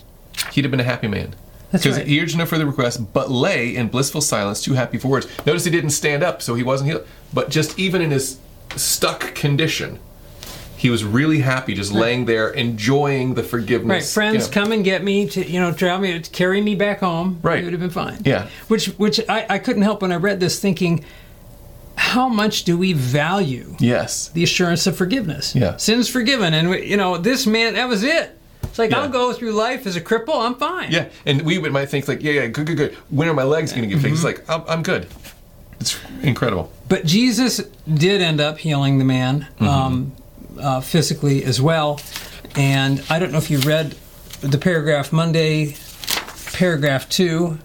he'd 0.53 0.65
have 0.65 0.71
been 0.71 0.81
a 0.81 0.85
happy 0.85 1.09
man. 1.09 1.37
That's 1.71 1.85
Because 1.85 1.99
right. 1.99 2.07
he 2.07 2.23
urged 2.23 2.39
no 2.39 2.47
further 2.47 2.65
request, 2.65 3.13
but 3.13 3.31
lay 3.31 3.77
in 3.77 3.89
blissful 3.89 4.23
silence, 4.23 4.63
too 4.63 4.73
happy 4.73 4.97
for 4.97 5.09
words. 5.09 5.29
Notice 5.45 5.67
he 5.67 5.71
didn't 5.71 5.91
stand 5.91 6.23
up, 6.23 6.41
so 6.41 6.55
he 6.55 6.63
wasn't 6.63 6.89
healed. 6.89 7.07
But 7.31 7.51
just 7.51 7.79
even 7.79 8.01
in 8.01 8.11
his 8.11 8.39
stuck 8.75 9.35
condition, 9.35 9.99
he 10.85 10.91
was 10.91 11.03
really 11.03 11.39
happy, 11.39 11.73
just 11.73 11.93
laying 11.93 12.27
there, 12.27 12.51
enjoying 12.51 13.33
the 13.33 13.43
forgiveness. 13.43 13.89
Right, 13.89 14.05
friends, 14.05 14.49
come 14.49 14.71
and 14.71 14.85
get 14.85 15.03
me 15.03 15.27
to 15.31 15.43
you 15.43 15.59
know 15.59 15.73
travel 15.73 16.03
me, 16.07 16.21
carry 16.21 16.61
me 16.61 16.75
back 16.75 17.01
home. 17.01 17.39
Right. 17.41 17.61
it 17.61 17.65
would 17.65 17.73
have 17.73 17.81
been 17.81 17.89
fine. 17.89 18.21
Yeah. 18.23 18.49
which 18.69 18.89
which 18.99 19.19
I, 19.27 19.47
I 19.49 19.59
couldn't 19.61 19.81
help 19.81 20.03
when 20.03 20.13
I 20.13 20.17
read 20.17 20.41
this 20.41 20.61
thinking, 20.61 21.03
how 21.97 22.29
much 22.29 22.65
do 22.65 22.77
we 22.77 22.93
value 22.93 23.77
Yes. 23.79 24.29
the 24.29 24.43
assurance 24.43 24.87
of 24.87 24.95
forgiveness? 24.95 25.55
Yeah. 25.55 25.79
sins 25.79 26.07
forgiven, 26.11 26.53
and 26.53 26.69
we, 26.69 26.85
you 26.85 26.99
know 26.99 27.17
this 27.17 27.47
man 27.47 27.73
that 27.77 27.89
was 27.89 28.03
it. 28.03 28.39
It's 28.65 28.79
like 28.79 28.91
Yeah. 28.91 29.01
I'll 29.01 29.09
go 29.09 29.33
through 29.33 29.53
life 29.53 29.87
as 29.87 29.97
a 29.97 30.03
cripple. 30.03 30.39
I'm 30.39 30.57
fine. 30.57 30.93
Yeah, 30.93 31.09
and 31.25 31.41
we 31.47 31.59
might 31.61 31.87
think 31.89 32.09
like, 32.09 32.23
yeah, 32.23 32.33
yeah, 32.33 32.47
good, 32.49 32.67
good, 32.67 32.77
good. 32.77 32.93
When 33.09 33.27
are 33.27 33.33
my 33.33 33.45
legs 33.45 33.73
going 33.73 33.89
to 33.89 33.95
get 33.95 34.03
fixed? 34.03 34.17
He's 34.17 34.25
like, 34.25 34.45
I'm, 34.51 34.63
I'm 34.69 34.83
good. 34.83 35.07
It's 35.81 35.99
incredible. 36.23 36.71
But 36.91 37.07
Jesus 37.07 37.63
did 37.91 38.21
end 38.21 38.43
up 38.43 38.59
healing 38.59 38.99
the 38.99 39.05
man 39.07 39.47
um, 39.61 40.13
uh, 40.59 40.81
physically 40.81 41.45
as 41.45 41.61
well. 41.61 42.01
And 42.57 43.03
I 43.11 43.19
don't 43.19 43.33
know 43.33 43.39
if 43.39 43.51
you 43.51 43.59
read 43.61 43.97
the 44.41 44.59
paragraph 44.59 45.13
Monday, 45.13 45.77
paragraph 46.53 47.09
two, 47.09 47.59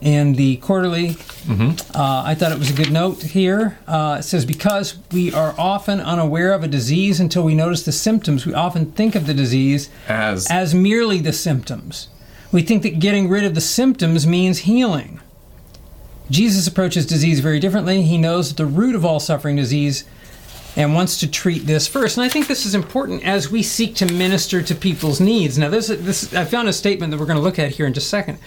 in 0.00 0.34
the 0.34 0.56
quarterly. 0.58 1.16
Uh, 1.48 2.22
I 2.26 2.34
thought 2.34 2.52
it 2.52 2.58
was 2.58 2.70
a 2.70 2.74
good 2.74 2.90
note 2.92 3.22
here. 3.22 3.78
Uh, 3.86 4.16
it 4.18 4.24
says, 4.24 4.44
Because 4.44 4.98
we 5.12 5.32
are 5.32 5.54
often 5.56 6.00
unaware 6.00 6.52
of 6.52 6.64
a 6.64 6.68
disease 6.68 7.20
until 7.20 7.44
we 7.44 7.54
notice 7.54 7.84
the 7.84 7.92
symptoms, 7.92 8.44
we 8.44 8.52
often 8.52 8.92
think 8.92 9.14
of 9.14 9.26
the 9.26 9.34
disease 9.34 9.88
As 10.08 10.50
as 10.50 10.74
merely 10.74 11.18
the 11.20 11.32
symptoms. 11.32 12.08
We 12.52 12.62
think 12.62 12.82
that 12.82 12.98
getting 12.98 13.28
rid 13.28 13.44
of 13.44 13.54
the 13.54 13.60
symptoms 13.60 14.26
means 14.26 14.58
healing. 14.60 15.20
Jesus 16.30 16.66
approaches 16.66 17.06
disease 17.06 17.40
very 17.40 17.60
differently. 17.60 18.02
He 18.02 18.18
knows 18.18 18.48
that 18.48 18.56
the 18.56 18.66
root 18.66 18.94
of 18.94 19.04
all 19.04 19.20
suffering 19.20 19.56
disease 19.56 20.04
and 20.76 20.94
wants 20.94 21.18
to 21.20 21.30
treat 21.30 21.66
this 21.66 21.88
first. 21.88 22.16
And 22.16 22.24
I 22.24 22.28
think 22.28 22.46
this 22.46 22.66
is 22.66 22.74
important 22.74 23.24
as 23.24 23.50
we 23.50 23.62
seek 23.62 23.94
to 23.96 24.06
minister 24.06 24.62
to 24.62 24.74
people's 24.74 25.20
needs. 25.20 25.58
Now, 25.58 25.70
this, 25.70 25.88
this 25.88 26.34
I 26.34 26.44
found 26.44 26.68
a 26.68 26.72
statement 26.72 27.10
that 27.10 27.18
we're 27.18 27.26
going 27.26 27.38
to 27.38 27.42
look 27.42 27.58
at 27.58 27.72
here 27.72 27.86
in 27.86 27.94
just 27.94 28.06
a 28.06 28.10
second. 28.10 28.38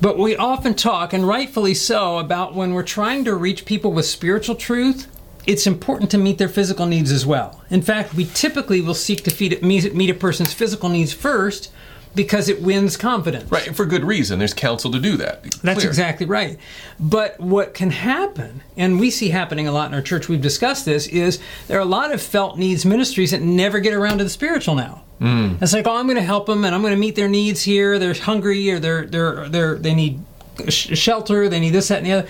But 0.00 0.16
we 0.16 0.34
often 0.36 0.74
talk, 0.74 1.12
and 1.12 1.26
rightfully 1.26 1.74
so, 1.74 2.18
about 2.18 2.54
when 2.54 2.72
we're 2.72 2.82
trying 2.82 3.24
to 3.26 3.34
reach 3.34 3.66
people 3.66 3.92
with 3.92 4.06
spiritual 4.06 4.54
truth, 4.54 5.08
it's 5.46 5.66
important 5.66 6.10
to 6.12 6.18
meet 6.18 6.38
their 6.38 6.48
physical 6.48 6.86
needs 6.86 7.10
as 7.10 7.26
well. 7.26 7.62
In 7.68 7.82
fact, 7.82 8.14
we 8.14 8.24
typically 8.24 8.80
will 8.80 8.94
seek 8.94 9.24
to 9.24 9.30
feed, 9.30 9.60
meet 9.62 10.10
a 10.10 10.14
person's 10.14 10.54
physical 10.54 10.88
needs 10.88 11.12
first 11.12 11.70
because 12.14 12.48
it 12.48 12.60
wins 12.60 12.96
confidence. 12.96 13.50
Right, 13.50 13.74
for 13.74 13.86
good 13.86 14.04
reason. 14.04 14.38
There's 14.38 14.54
counsel 14.54 14.90
to 14.92 14.98
do 14.98 15.16
that. 15.18 15.42
That's 15.62 15.80
Clear. 15.80 15.88
exactly 15.88 16.26
right. 16.26 16.58
But 16.98 17.38
what 17.38 17.74
can 17.74 17.90
happen, 17.90 18.62
and 18.76 18.98
we 18.98 19.10
see 19.10 19.28
happening 19.28 19.68
a 19.68 19.72
lot 19.72 19.88
in 19.88 19.94
our 19.94 20.02
church, 20.02 20.28
we've 20.28 20.40
discussed 20.40 20.84
this, 20.84 21.06
is 21.06 21.38
there 21.68 21.78
are 21.78 21.82
a 21.82 21.86
lot 21.86 22.12
of 22.12 22.20
felt 22.20 22.58
needs 22.58 22.84
ministries 22.84 23.30
that 23.30 23.42
never 23.42 23.80
get 23.80 23.94
around 23.94 24.18
to 24.18 24.24
the 24.24 24.30
spiritual 24.30 24.74
now. 24.74 25.02
Mm. 25.20 25.62
It's 25.62 25.72
like, 25.72 25.86
oh, 25.86 25.94
I'm 25.94 26.06
going 26.06 26.16
to 26.16 26.22
help 26.22 26.46
them, 26.46 26.64
and 26.64 26.74
I'm 26.74 26.82
going 26.82 26.94
to 26.94 27.00
meet 27.00 27.14
their 27.14 27.28
needs 27.28 27.62
here. 27.62 27.98
They're 27.98 28.14
hungry, 28.14 28.70
or 28.70 28.80
they're 28.80 29.06
they're 29.06 29.48
they're 29.48 29.74
they 29.76 29.94
need 29.94 30.24
shelter, 30.68 31.48
they 31.48 31.60
need 31.60 31.70
this, 31.70 31.88
that, 31.88 31.98
and 31.98 32.06
the 32.06 32.12
other. 32.12 32.28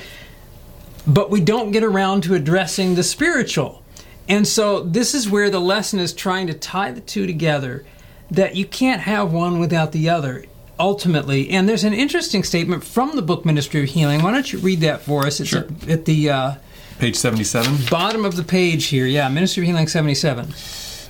But 1.07 1.31
we 1.31 1.41
don't 1.41 1.71
get 1.71 1.83
around 1.83 2.25
to 2.25 2.35
addressing 2.35 2.95
the 2.95 3.03
spiritual. 3.03 3.83
And 4.29 4.47
so 4.47 4.83
this 4.83 5.15
is 5.15 5.29
where 5.29 5.51
the 5.51 5.61
lesson 5.61 5.99
is 5.99 6.13
trying 6.13 6.47
to 6.49 6.55
tie 6.55 6.93
the 6.93 7.01
two 7.01 7.27
together 7.27 7.85
that 8.31 8.57
you 8.57 8.65
can't 8.65 9.03
have 9.03 9.33
one 9.33 9.59
without 9.59 9.93
the 9.93 10.09
other 10.09 10.45
ultimately. 10.79 11.51
And 11.51 11.69
there's 11.69 11.85
an 11.85 11.93
interesting 11.93 12.43
statement 12.43 12.83
from 12.83 13.15
the 13.15 13.23
book 13.23 13.45
Ministry 13.45 13.83
of 13.83 13.91
Healing. 13.91 14.23
Why 14.23 14.33
don't 14.33 14.51
you 14.53 14.59
read 14.59 14.81
that 14.81 15.03
for 15.03 15.27
us? 15.27 15.41
It's 15.41 15.51
sure. 15.51 15.61
at, 15.83 15.89
at, 15.89 16.05
the 16.07 16.31
uh, 16.31 16.55
page 16.99 17.17
77, 17.17 17.87
bottom 17.91 18.25
of 18.25 18.37
the 18.37 18.43
page 18.43 18.87
here. 18.87 19.07
Yeah, 19.07 19.29
Ministry 19.29 19.63
of 19.65 19.67
Healing 19.69 19.89
77. 19.89 20.55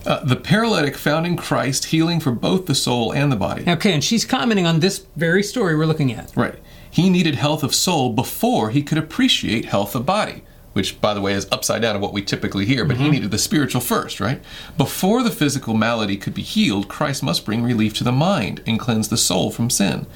Uh, 0.05 0.25
the 0.25 0.37
paralytic 0.37 0.97
found 0.97 1.27
in 1.27 1.37
Christ 1.37 1.87
healing 1.87 2.21
for 2.21 2.33
both 2.33 2.67
the 2.67 2.75
soul 2.75 3.13
and 3.13 3.31
the 3.31 3.37
body. 3.37 3.65
Okay, 3.69 3.93
and 3.93 4.03
she's 4.03 4.25
commenting 4.25 4.67
on 4.67 4.81
this 4.81 5.07
very 5.15 5.43
story 5.43 5.77
we're 5.77 5.87
looking 5.87 6.13
at. 6.13 6.33
Right. 6.35 6.59
He 6.91 7.11
needed 7.11 7.37
health 7.37 7.63
of 7.63 7.75
soul 7.75 8.13
before 8.13 8.71
he 8.71 8.83
could 8.83 8.99
appreciate 8.99 9.67
health 9.67 9.95
of 9.95 10.07
body 10.07 10.43
which 10.73 11.01
by 11.01 11.15
the 11.15 11.21
way 11.21 11.33
is 11.33 11.49
upside 11.51 11.83
down 11.83 11.97
of 11.97 12.03
what 12.03 12.13
we 12.13 12.23
typically 12.23 12.67
hear, 12.67 12.85
but 12.85 12.97
mm-hmm. 12.97 13.05
he 13.05 13.11
needed 13.11 13.31
the 13.31 13.39
spiritual 13.39 13.81
first, 13.81 14.21
right? 14.21 14.41
Before 14.77 15.23
the 15.23 15.31
physical 15.31 15.75
malady 15.75 16.17
could 16.17 16.35
be 16.35 16.43
healed, 16.43 16.89
Christ 16.89 17.23
must 17.23 17.45
bring 17.45 17.63
relief 17.63 17.95
to 17.95 18.05
the 18.05 18.13
mind 18.13 18.63
and 18.67 18.79
cleanse 18.79 19.09
the 19.09 19.17
soul 19.17 19.51
from 19.51 19.71
sin. 19.71 20.07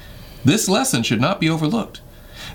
This 0.43 0.69
lesson 0.69 1.03
should 1.03 1.21
not 1.21 1.39
be 1.39 1.49
overlooked. 1.49 2.01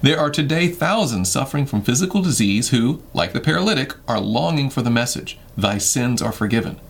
There 0.03 0.19
are 0.19 0.31
today 0.31 0.69
thousands 0.69 1.31
suffering 1.31 1.67
from 1.67 1.83
physical 1.83 2.23
disease 2.23 2.71
who, 2.71 3.03
like 3.13 3.33
the 3.33 3.41
paralytic, 3.41 3.95
are 4.09 4.21
longing 4.21 4.71
for 4.71 4.83
the 4.83 4.91
message 4.91 5.39
Thy 5.57 5.79
sins 5.79 6.23
are 6.23 6.33
forgiven. 6.33 6.81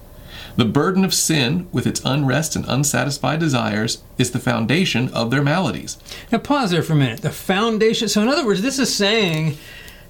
The 0.56 0.64
burden 0.64 1.04
of 1.04 1.14
sin, 1.14 1.68
with 1.72 1.86
its 1.86 2.02
unrest 2.04 2.54
and 2.54 2.64
unsatisfied 2.68 3.40
desires, 3.40 4.02
is 4.18 4.30
the 4.30 4.38
foundation 4.38 5.08
of 5.14 5.30
their 5.30 5.42
maladies. 5.42 5.96
Now, 6.30 6.38
pause 6.38 6.70
there 6.70 6.82
for 6.82 6.92
a 6.92 6.96
minute. 6.96 7.22
The 7.22 7.30
foundation. 7.30 8.08
So, 8.08 8.22
in 8.22 8.28
other 8.28 8.44
words, 8.44 8.62
this 8.62 8.78
is 8.78 8.94
saying 8.94 9.56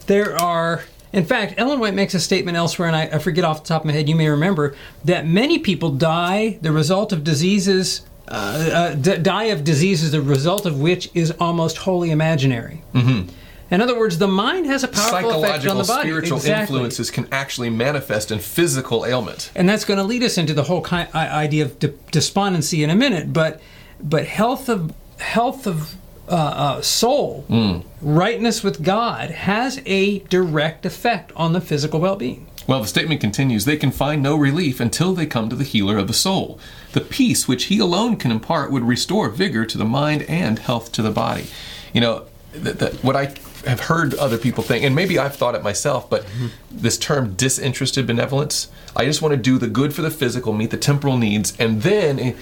there 0.06 0.36
are 0.36 0.84
in 1.12 1.24
fact, 1.24 1.54
Ellen 1.56 1.80
White 1.80 1.94
makes 1.94 2.14
a 2.14 2.20
statement 2.20 2.56
elsewhere, 2.56 2.88
and 2.88 2.96
I, 2.96 3.02
I, 3.02 3.18
forget 3.18 3.44
off 3.44 3.62
the 3.62 3.68
top 3.68 3.82
of 3.82 3.86
my 3.86 3.92
head, 3.92 4.08
you 4.08 4.14
may 4.14 4.28
remember, 4.28 4.76
that 5.04 5.26
many 5.26 5.58
people 5.58 5.90
die 5.90 6.58
the 6.62 6.72
result 6.72 7.12
of 7.12 7.24
diseases, 7.24 8.02
uh, 8.28 8.32
uh, 8.32 8.94
d- 8.94 9.18
die 9.18 9.44
of 9.44 9.64
diseases 9.64 10.12
the 10.12 10.22
result 10.22 10.66
of 10.66 10.80
which 10.80 11.10
is 11.14 11.32
almost 11.32 11.78
wholly 11.78 12.10
imaginary. 12.10 12.82
Mm-hmm. 12.94 13.28
In 13.72 13.80
other 13.80 13.96
words, 13.96 14.18
the 14.18 14.28
mind 14.28 14.66
has 14.66 14.82
a 14.82 14.88
powerful 14.88 15.44
effect 15.44 15.66
on 15.66 15.78
the 15.78 15.84
body. 15.84 16.08
spiritual 16.08 16.38
exactly. 16.38 16.76
influences 16.76 17.10
can 17.10 17.28
actually 17.30 17.70
manifest 17.70 18.32
in 18.32 18.40
physical 18.40 19.06
ailment. 19.06 19.52
And 19.54 19.68
that's 19.68 19.84
going 19.84 19.98
to 19.98 20.04
lead 20.04 20.24
us 20.24 20.38
into 20.38 20.54
the 20.54 20.64
whole 20.64 20.82
kind, 20.82 21.08
idea 21.14 21.64
of 21.64 21.78
despondency 22.10 22.82
in 22.82 22.90
a 22.90 22.96
minute. 22.96 23.32
But 23.32 23.60
but 24.02 24.26
health 24.26 24.68
of 24.68 24.92
health 25.18 25.66
of 25.66 25.94
uh, 26.30 26.34
uh, 26.34 26.82
soul, 26.82 27.44
mm. 27.48 27.84
rightness 28.00 28.62
with 28.62 28.82
God, 28.82 29.30
has 29.30 29.82
a 29.84 30.20
direct 30.20 30.86
effect 30.86 31.32
on 31.34 31.52
the 31.52 31.60
physical 31.60 32.00
well 32.00 32.16
being. 32.16 32.46
Well, 32.66 32.82
the 32.82 32.88
statement 32.88 33.20
continues 33.20 33.64
they 33.64 33.76
can 33.76 33.90
find 33.90 34.22
no 34.22 34.36
relief 34.36 34.78
until 34.78 35.12
they 35.12 35.26
come 35.26 35.48
to 35.48 35.56
the 35.56 35.64
healer 35.64 35.98
of 35.98 36.06
the 36.06 36.14
soul. 36.14 36.60
The 36.92 37.00
peace 37.00 37.48
which 37.48 37.64
he 37.64 37.78
alone 37.78 38.16
can 38.16 38.30
impart 38.30 38.70
would 38.70 38.84
restore 38.84 39.28
vigor 39.28 39.64
to 39.64 39.76
the 39.76 39.84
mind 39.84 40.22
and 40.22 40.58
health 40.58 40.92
to 40.92 41.02
the 41.02 41.10
body. 41.10 41.46
You 41.92 42.00
know, 42.00 42.26
th- 42.52 42.78
th- 42.78 42.92
what 43.02 43.16
I 43.16 43.34
have 43.66 43.80
heard 43.80 44.14
other 44.14 44.38
people 44.38 44.62
think, 44.62 44.84
and 44.84 44.94
maybe 44.94 45.18
I've 45.18 45.36
thought 45.36 45.54
it 45.54 45.62
myself, 45.62 46.08
but 46.08 46.24
mm-hmm. 46.24 46.46
this 46.70 46.96
term 46.96 47.34
disinterested 47.34 48.06
benevolence, 48.06 48.68
I 48.96 49.04
just 49.04 49.20
want 49.20 49.32
to 49.32 49.36
do 49.36 49.58
the 49.58 49.66
good 49.66 49.94
for 49.94 50.02
the 50.02 50.10
physical, 50.10 50.52
meet 50.52 50.70
the 50.70 50.76
temporal 50.76 51.16
needs, 51.16 51.56
and 51.58 51.82
then, 51.82 52.18
and, 52.18 52.36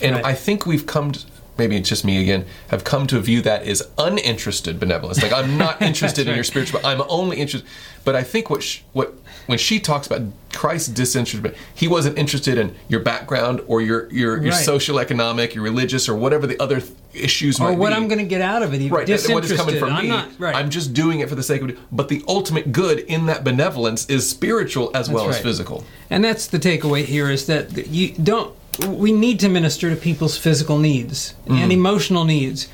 and 0.00 0.16
right. 0.16 0.24
I 0.24 0.34
think 0.34 0.66
we've 0.66 0.86
come 0.86 1.12
to, 1.12 1.26
maybe 1.58 1.76
it's 1.76 1.88
just 1.88 2.04
me 2.04 2.22
again, 2.22 2.46
have 2.68 2.84
come 2.84 3.06
to 3.08 3.18
a 3.18 3.20
view 3.20 3.42
that 3.42 3.62
as 3.62 3.88
uninterested 3.98 4.80
benevolence. 4.80 5.22
Like 5.22 5.32
I'm 5.32 5.56
not 5.56 5.82
interested 5.90 6.28
in 6.28 6.34
your 6.34 6.44
spiritual, 6.44 6.80
I'm 6.84 7.02
only 7.08 7.38
interested. 7.38 7.68
But 8.04 8.16
I 8.16 8.22
think 8.24 8.50
what 8.50 8.62
she, 8.62 8.82
what 8.92 9.14
when 9.46 9.58
she 9.58 9.78
talks 9.80 10.06
about 10.06 10.22
Christ's 10.52 10.88
disinterested, 10.88 11.56
he 11.74 11.88
wasn't 11.88 12.18
interested 12.18 12.58
in 12.58 12.74
your 12.88 13.00
background 13.00 13.60
or 13.66 13.80
your 13.80 14.12
your, 14.12 14.42
your 14.42 14.52
right. 14.52 14.64
social 14.64 14.98
economic, 14.98 15.54
your 15.54 15.62
religious, 15.62 16.08
or 16.08 16.16
whatever 16.16 16.46
the 16.46 16.60
other 16.60 16.80
th- 16.80 16.92
issues 17.14 17.60
or 17.60 17.72
what 17.74 17.90
be. 17.90 17.94
I'm 17.94 18.08
going 18.08 18.18
to 18.18 18.24
get 18.24 18.40
out 18.40 18.62
of 18.62 18.74
it. 18.74 18.90
Right, 18.90 19.08
what 19.08 19.44
is 19.44 19.52
coming 19.52 19.78
from 19.78 19.92
I'm 19.92 20.02
me. 20.02 20.08
Not, 20.08 20.28
right. 20.38 20.54
I'm 20.54 20.70
just 20.70 20.94
doing 20.94 21.20
it 21.20 21.28
for 21.28 21.34
the 21.34 21.42
sake 21.42 21.62
of 21.62 21.70
it. 21.70 21.78
But 21.92 22.08
the 22.08 22.24
ultimate 22.26 22.72
good 22.72 23.00
in 23.00 23.26
that 23.26 23.44
benevolence 23.44 24.08
is 24.08 24.28
spiritual 24.28 24.90
as 24.94 25.06
that's 25.06 25.14
well 25.14 25.26
right. 25.26 25.36
as 25.36 25.42
physical. 25.42 25.84
And 26.10 26.24
that's 26.24 26.46
the 26.46 26.58
takeaway 26.58 27.04
here: 27.04 27.30
is 27.30 27.46
that 27.46 27.86
you 27.86 28.14
don't 28.14 28.54
we 28.88 29.12
need 29.12 29.40
to 29.40 29.48
minister 29.48 29.90
to 29.90 29.96
people's 29.96 30.38
physical 30.38 30.78
needs 30.78 31.34
mm. 31.46 31.56
and 31.56 31.72
emotional 31.72 32.24
needs. 32.24 32.68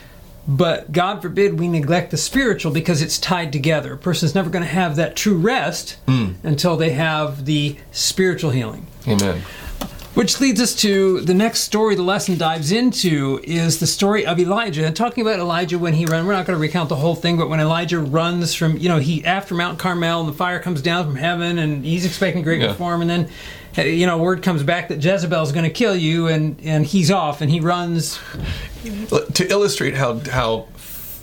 But 0.46 0.92
God 0.92 1.20
forbid 1.20 1.58
we 1.58 1.68
neglect 1.68 2.10
the 2.10 2.16
spiritual 2.16 2.72
because 2.72 3.02
it's 3.02 3.18
tied 3.18 3.52
together. 3.52 3.94
A 3.94 3.98
person's 3.98 4.34
never 4.34 4.48
going 4.48 4.64
to 4.64 4.70
have 4.70 4.96
that 4.96 5.14
true 5.14 5.36
rest 5.36 5.98
mm. 6.06 6.36
until 6.42 6.76
they 6.76 6.90
have 6.90 7.44
the 7.44 7.76
spiritual 7.92 8.50
healing. 8.50 8.86
Amen. 9.06 9.42
Which 10.14 10.40
leads 10.40 10.60
us 10.60 10.74
to 10.76 11.20
the 11.20 11.34
next 11.34 11.60
story 11.60 11.94
the 11.94 12.02
lesson 12.02 12.38
dives 12.38 12.72
into 12.72 13.40
is 13.44 13.78
the 13.78 13.86
story 13.86 14.26
of 14.26 14.40
Elijah. 14.40 14.84
And 14.84 14.96
talking 14.96 15.20
about 15.20 15.38
Elijah 15.38 15.78
when 15.78 15.92
he 15.92 16.06
ran, 16.06 16.26
we're 16.26 16.32
not 16.32 16.46
going 16.46 16.56
to 16.56 16.60
recount 16.60 16.88
the 16.88 16.96
whole 16.96 17.14
thing, 17.14 17.36
but 17.36 17.48
when 17.48 17.60
Elijah 17.60 18.00
runs 18.00 18.54
from, 18.54 18.78
you 18.78 18.88
know, 18.88 18.98
he 18.98 19.24
after 19.24 19.54
Mount 19.54 19.78
Carmel 19.78 20.20
and 20.20 20.28
the 20.28 20.32
fire 20.32 20.58
comes 20.60 20.82
down 20.82 21.04
from 21.04 21.14
heaven 21.14 21.58
and 21.58 21.84
he's 21.84 22.04
expecting 22.06 22.42
great 22.42 22.62
yeah. 22.62 22.68
reform, 22.68 23.02
and 23.02 23.08
then 23.08 23.28
you 23.86 24.06
know, 24.06 24.18
word 24.18 24.42
comes 24.42 24.62
back 24.62 24.88
that 24.88 25.02
Jezebel's 25.02 25.52
going 25.52 25.64
to 25.64 25.70
kill 25.70 25.96
you, 25.96 26.26
and 26.28 26.60
and 26.62 26.84
he's 26.86 27.10
off, 27.10 27.40
and 27.40 27.50
he 27.50 27.60
runs. 27.60 28.18
To 29.34 29.46
illustrate 29.50 29.94
how 29.94 30.20
how 30.30 30.68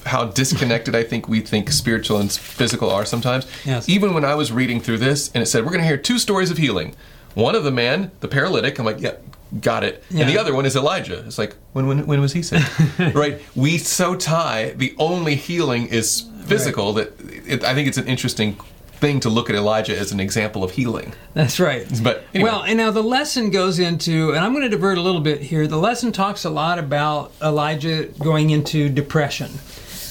how 0.05 0.25
disconnected 0.25 0.95
I 0.95 1.03
think 1.03 1.27
we 1.27 1.41
think 1.41 1.71
spiritual 1.71 2.19
and 2.19 2.31
physical 2.31 2.89
are 2.89 3.05
sometimes. 3.05 3.47
Yes. 3.65 3.89
Even 3.89 4.13
when 4.13 4.23
I 4.23 4.35
was 4.35 4.51
reading 4.51 4.79
through 4.79 4.99
this, 4.99 5.31
and 5.33 5.41
it 5.41 5.47
said 5.47 5.63
we're 5.63 5.71
going 5.71 5.81
to 5.81 5.87
hear 5.87 5.97
two 5.97 6.19
stories 6.19 6.51
of 6.51 6.57
healing. 6.57 6.95
One 7.33 7.55
of 7.55 7.63
the 7.63 7.71
man, 7.71 8.11
the 8.21 8.27
paralytic. 8.27 8.79
I'm 8.79 8.85
like, 8.85 9.01
yeah, 9.01 9.15
got 9.59 9.83
it. 9.83 10.03
Yeah. 10.09 10.21
And 10.21 10.29
the 10.29 10.37
other 10.37 10.53
one 10.53 10.65
is 10.65 10.75
Elijah. 10.75 11.23
It's 11.25 11.37
like, 11.37 11.55
when 11.73 11.87
when 11.87 12.05
when 12.05 12.21
was 12.21 12.33
he 12.33 12.41
sick? 12.41 12.63
right. 13.15 13.41
We 13.55 13.77
so 13.77 14.15
tie 14.15 14.71
the 14.71 14.95
only 14.97 15.35
healing 15.35 15.87
is 15.87 16.29
physical 16.45 16.93
right. 16.93 17.17
that 17.17 17.51
it, 17.51 17.63
I 17.63 17.73
think 17.73 17.87
it's 17.87 17.97
an 17.97 18.07
interesting 18.07 18.57
thing 18.97 19.19
to 19.21 19.29
look 19.29 19.49
at 19.49 19.55
Elijah 19.55 19.97
as 19.97 20.11
an 20.11 20.19
example 20.19 20.63
of 20.63 20.71
healing. 20.71 21.13
That's 21.33 21.59
right. 21.59 21.87
But 22.01 22.23
anyway. 22.33 22.49
well, 22.49 22.63
and 22.63 22.77
now 22.77 22.91
the 22.91 23.03
lesson 23.03 23.49
goes 23.49 23.79
into, 23.79 24.31
and 24.31 24.39
I'm 24.39 24.53
going 24.53 24.63
to 24.63 24.69
divert 24.69 24.97
a 24.97 25.01
little 25.01 25.21
bit 25.21 25.41
here. 25.41 25.67
The 25.67 25.77
lesson 25.77 26.11
talks 26.11 26.45
a 26.45 26.49
lot 26.49 26.79
about 26.79 27.31
Elijah 27.41 28.05
going 28.19 28.49
into 28.49 28.89
depression 28.89 29.51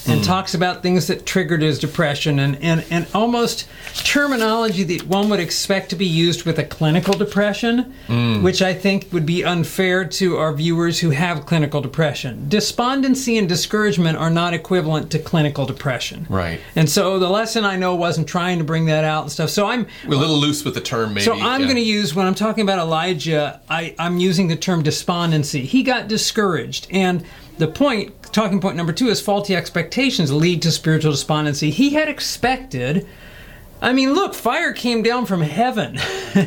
and 0.07 0.21
mm. 0.21 0.25
talks 0.25 0.53
about 0.53 0.81
things 0.81 1.07
that 1.07 1.25
triggered 1.25 1.61
his 1.61 1.79
depression 1.79 2.39
and, 2.39 2.57
and, 2.61 2.85
and 2.89 3.07
almost 3.13 3.67
terminology 3.93 4.83
that 4.83 5.07
one 5.07 5.29
would 5.29 5.39
expect 5.39 5.89
to 5.89 5.95
be 5.95 6.05
used 6.05 6.45
with 6.45 6.59
a 6.59 6.63
clinical 6.63 7.13
depression, 7.13 7.93
mm. 8.07 8.41
which 8.41 8.61
I 8.61 8.73
think 8.73 9.11
would 9.11 9.25
be 9.25 9.43
unfair 9.43 10.05
to 10.05 10.37
our 10.37 10.53
viewers 10.53 10.99
who 10.99 11.09
have 11.11 11.45
clinical 11.45 11.81
depression. 11.81 12.47
Despondency 12.49 13.37
and 13.37 13.49
discouragement 13.49 14.17
are 14.17 14.29
not 14.29 14.53
equivalent 14.53 15.11
to 15.11 15.19
clinical 15.19 15.65
depression. 15.65 16.27
Right. 16.29 16.59
And 16.75 16.89
so 16.89 17.19
the 17.19 17.29
lesson 17.29 17.65
I 17.65 17.75
know 17.75 17.95
wasn't 17.95 18.27
trying 18.27 18.59
to 18.59 18.63
bring 18.63 18.85
that 18.85 19.03
out 19.03 19.23
and 19.23 19.31
stuff. 19.31 19.49
So 19.49 19.65
I'm 19.65 19.87
We're 20.07 20.15
a 20.15 20.17
little 20.17 20.37
loose 20.37 20.63
with 20.63 20.75
the 20.75 20.81
term, 20.81 21.13
maybe. 21.13 21.25
So 21.25 21.33
I'm 21.33 21.61
yeah. 21.61 21.67
going 21.67 21.77
to 21.77 21.81
use 21.81 22.13
when 22.13 22.27
I'm 22.27 22.35
talking 22.35 22.63
about 22.63 22.79
Elijah, 22.79 23.61
I, 23.69 23.95
I'm 23.97 24.19
using 24.19 24.47
the 24.47 24.55
term 24.55 24.83
despondency. 24.83 25.65
He 25.65 25.83
got 25.83 26.07
discouraged 26.07 26.87
and 26.91 27.25
the 27.57 27.67
point, 27.67 28.13
talking 28.35 28.59
point 28.59 28.75
number 28.75 28.93
two, 28.93 29.07
is 29.07 29.21
faulty 29.21 29.55
expectations 29.55 30.31
lead 30.31 30.61
to 30.61 30.71
spiritual 30.71 31.11
despondency. 31.11 31.71
He 31.71 31.91
had 31.91 32.09
expected 32.09 33.07
I 33.81 33.93
mean, 33.93 34.13
look, 34.13 34.33
fire 34.33 34.71
came 34.73 35.03
down 35.03 35.25
from 35.25 35.41
heaven 35.41 35.99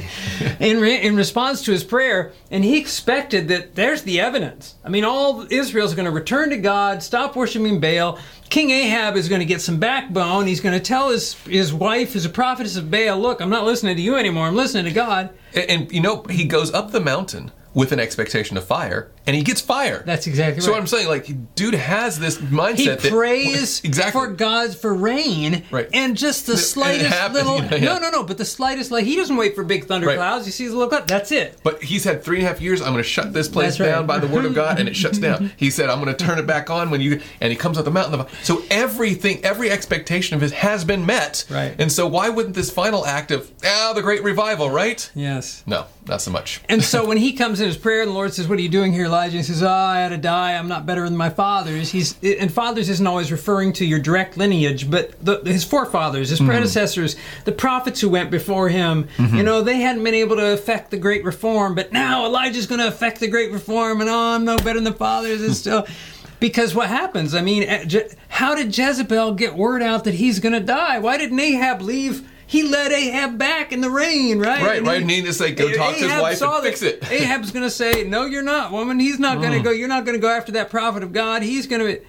in, 0.61 0.81
re- 0.81 1.01
in 1.01 1.15
response 1.15 1.63
to 1.65 1.73
his 1.73 1.85
prayer, 1.85 2.33
and 2.51 2.65
he 2.65 2.79
expected 2.79 3.49
that 3.49 3.75
there's 3.75 4.03
the 4.03 4.19
evidence. 4.19 4.77
I 4.83 4.89
mean, 4.89 5.05
all 5.05 5.47
Israel's 5.51 5.95
going 5.95 6.07
to 6.07 6.11
return 6.11 6.51
to 6.51 6.57
God, 6.57 7.03
stop 7.03 7.37
worshiping 7.37 7.81
Baal. 7.81 8.19
King 8.49 8.71
Ahab 8.71 9.17
is 9.17 9.29
going 9.29 9.41
to 9.41 9.45
get 9.45 9.61
some 9.61 9.79
backbone. 9.79 10.47
He's 10.47 10.61
going 10.61 10.77
to 10.77 10.85
tell 10.85 11.11
his, 11.11 11.35
his 11.45 11.73
wife, 11.73 12.15
who's 12.15 12.25
a 12.25 12.31
prophetess 12.31 12.77
of 12.77 12.91
Baal, 12.91 13.19
look, 13.19 13.43
I'm 13.43 13.51
not 13.51 13.65
listening 13.65 13.97
to 13.97 14.03
you 14.03 14.17
anymore. 14.17 14.47
I'm 14.47 14.57
listening 14.57 14.87
to 14.87 14.93
God. 14.93 15.31
And, 15.55 15.71
and, 15.71 15.93
you 15.93 16.01
know, 16.01 16.23
he 16.31 16.45
goes 16.45 16.73
up 16.73 16.93
the 16.93 17.01
mountain 17.01 17.53
with 17.75 17.93
an 17.93 18.01
expectation 18.01 18.57
of 18.57 18.65
fire, 18.65 19.13
and 19.29 19.37
he 19.37 19.43
gets 19.43 19.61
fire. 19.61 20.03
That's 20.07 20.27
exactly 20.27 20.61
right. 20.61 20.63
so 20.65 20.73
right. 20.73 20.81
I'm 20.81 20.87
saying, 20.87 21.07
like, 21.07 21.55
dude 21.55 21.75
has 21.75 22.19
this 22.19 22.39
mindset 22.39 22.77
He 22.77 22.87
that 22.87 23.01
prays 23.03 23.81
exactly 23.85 24.19
for 24.19 24.29
God 24.29 24.75
for 24.75 24.95
rain, 24.95 25.65
Right. 25.71 25.87
and 25.93 26.17
just 26.17 26.47
the 26.47 26.57
slightest 26.57 27.11
happens, 27.11 27.47
little 27.47 27.63
yeah. 27.79 27.85
no, 27.85 27.99
no, 27.99 28.09
no, 28.09 28.25
but 28.25 28.39
the 28.39 28.47
slightest 28.47 28.91
like 28.91 29.05
he 29.05 29.17
doesn't 29.17 29.37
wait 29.37 29.55
for 29.55 29.65
big 29.65 29.85
thunderclouds. 29.85 30.47
He 30.47 30.51
sees 30.51 30.71
a 30.71 30.73
little 30.73 30.89
cloud. 30.89 31.07
That's 31.07 31.31
it. 31.31 31.61
But 31.63 31.83
he's 31.83 32.05
had 32.05 32.25
three 32.25 32.39
and 32.39 32.47
a 32.47 32.49
half 32.49 32.63
years. 32.63 32.81
I'm 32.81 32.93
going 32.93 33.05
to 33.05 33.09
shut 33.09 33.35
this 33.35 33.49
place 33.49 33.79
right. 33.79 33.87
down 33.87 34.07
by 34.07 34.19
the 34.19 34.29
word 34.29 34.47
of 34.47 34.55
God, 34.55 34.81
and 34.81 34.89
it 34.89 34.97
shuts 35.03 35.19
down. 35.19 35.53
He 35.59 35.69
said, 35.69 35.91
"I'm 35.91 36.03
going 36.03 36.17
to 36.17 36.25
turn 36.25 36.39
it 36.39 36.47
back 36.47 36.71
on 36.71 36.89
when 36.91 37.03
you." 37.03 37.21
And 37.43 37.51
he 37.53 37.57
comes 37.57 37.77
up 37.77 37.85
the 37.85 37.91
mountain. 37.91 38.25
So 38.43 38.63
everything, 38.71 39.45
every 39.45 39.71
expectation 39.71 40.37
of 40.37 40.41
his 40.41 40.53
has 40.53 40.87
been 40.87 41.05
met. 41.05 41.45
Right. 41.51 41.75
And 41.79 41.93
so 41.93 42.07
why 42.07 42.31
wouldn't 42.31 42.55
this 42.55 42.71
final 42.71 43.05
act 43.05 43.31
of 43.31 43.51
ah 43.63 43.93
the 43.95 44.01
great 44.01 44.23
revival, 44.23 44.71
right? 44.71 45.11
Yes. 45.15 45.63
No, 45.67 45.85
not 46.07 46.23
so 46.23 46.31
much. 46.31 46.63
And 46.71 46.83
so 46.83 47.07
when 47.11 47.19
he 47.19 47.35
comes 47.35 47.61
in 47.61 47.67
his 47.67 47.77
prayer, 47.77 48.01
and 48.01 48.11
the 48.11 48.15
Lord 48.15 48.33
says, 48.33 48.49
"What 48.49 48.59
are 48.59 48.63
you 48.63 48.71
doing 48.71 48.95
here, 48.95 49.09
Elijah?" 49.19 49.39
He 49.39 49.43
says, 49.43 49.63
"Oh, 49.63 49.69
I 49.69 49.99
had 49.99 50.11
to 50.11 50.17
die. 50.17 50.55
I'm 50.55 50.69
not 50.69 50.87
better 50.87 51.05
than 51.05 51.17
my 51.17 51.31
fathers." 51.31 51.91
He's 51.91 52.15
and 52.23 52.53
fathers 52.53 52.89
isn't 52.89 53.07
always 53.07 53.33
referring 53.33 53.73
to 53.75 53.85
your 53.85 53.99
direct 53.99 54.37
lineage, 54.37 54.91
but 54.91 55.13
the, 55.25 55.43
his 55.45 55.65
forefathers, 55.65 56.31
his 56.31 56.41
predecessors, 56.41 57.17
the 57.45 57.53
prophets 57.53 58.01
who 58.01 58.09
went 58.09 58.31
before 58.31 58.69
him. 58.69 59.09
You 59.19 59.43
know, 59.43 59.63
they 59.63 59.81
hadn't 59.81 60.05
been 60.05 60.15
able 60.15 60.37
to 60.37 60.53
affect 60.53 60.91
the 60.91 60.97
great 60.97 61.25
reform, 61.25 61.75
but 61.75 61.93
now 61.93 62.27
Elijah's 62.27 62.67
going 62.67 62.81
to 62.81 62.89
affect 62.89 63.21
the 63.21 63.29
great 63.29 63.53
reform, 63.53 64.01
and 64.01 64.09
oh, 64.09 64.35
I'm 64.35 64.45
no 64.45 64.57
better 64.57 64.75
than 64.75 64.85
the 64.85 64.93
fathers. 64.93 65.43
And 65.43 65.55
still. 65.55 65.87
Because 66.41 66.73
what 66.73 66.89
happens? 66.89 67.35
I 67.35 67.41
mean, 67.41 67.65
eh, 67.65 68.09
how 68.29 68.55
did 68.55 68.77
Jezebel 68.79 69.35
get 69.35 69.57
word 69.57 69.83
out 69.83 70.05
that 70.05 70.15
he's 70.15 70.39
going 70.39 70.53
to 70.53 70.61
die? 70.61 71.01
Why 71.01 71.19
didn't 71.19 71.41
Ahab 71.41 71.83
leave? 71.83 72.29
He 72.49 72.63
led 72.65 72.91
Ahab 72.93 73.39
back 73.39 73.73
in 73.73 73.81
the 73.83 73.91
rain, 73.91 74.39
right? 74.41 74.63
Right, 74.63 74.79
And 74.79 74.87
right. 74.87 74.97
he- 74.97 75.03
And 75.03 75.11
he 75.11 75.23
just 75.23 75.39
like 75.39 75.57
go 75.57 75.71
talk 75.73 75.95
to 75.97 76.01
his 76.09 76.21
wife 76.21 76.43
and 76.43 76.63
fix 76.65 76.83
it. 76.83 77.01
Mm. 77.03 77.13
Ahab's 77.21 77.53
going 77.53 77.63
to 77.65 77.71
say, 77.71 78.05
"No, 78.05 78.25
you're 78.25 78.43
not, 78.43 78.73
woman. 78.73 78.99
He's 78.99 79.19
not 79.21 79.41
going 79.41 79.53
to 79.53 79.61
go. 79.61 79.71
You're 79.71 79.87
not 79.87 80.05
going 80.07 80.17
to 80.17 80.21
go 80.21 80.31
after 80.31 80.51
that 80.53 80.71
prophet 80.71 81.03
of 81.03 81.13
God. 81.13 81.43
He's 81.43 81.67
going 81.67 81.83
to." 81.83 82.01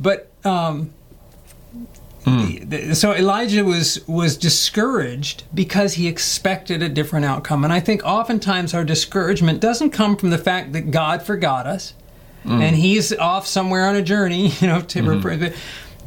But 0.00 0.30
um, 0.44 0.92
Mm. 2.24 2.70
th- 2.70 2.94
so 2.96 3.12
Elijah 3.14 3.64
was 3.64 4.06
was 4.06 4.36
discouraged 4.36 5.44
because 5.54 5.94
he 5.94 6.08
expected 6.08 6.82
a 6.82 6.88
different 6.88 7.24
outcome, 7.24 7.64
and 7.64 7.72
I 7.72 7.80
think 7.80 8.04
oftentimes 8.04 8.74
our 8.74 8.84
discouragement 8.84 9.60
doesn't 9.60 9.90
come 9.90 10.16
from 10.16 10.30
the 10.30 10.38
fact 10.38 10.72
that 10.74 10.90
God 10.90 11.22
forgot 11.22 11.66
us, 11.66 11.94
Mm. 12.44 12.62
and 12.62 12.76
He's 12.76 13.12
off 13.16 13.46
somewhere 13.46 13.86
on 13.86 13.94
a 13.96 14.02
journey, 14.02 14.48
you 14.60 14.66
know, 14.66 14.80
to 14.80 14.98
Mm-hmm. 15.00 15.08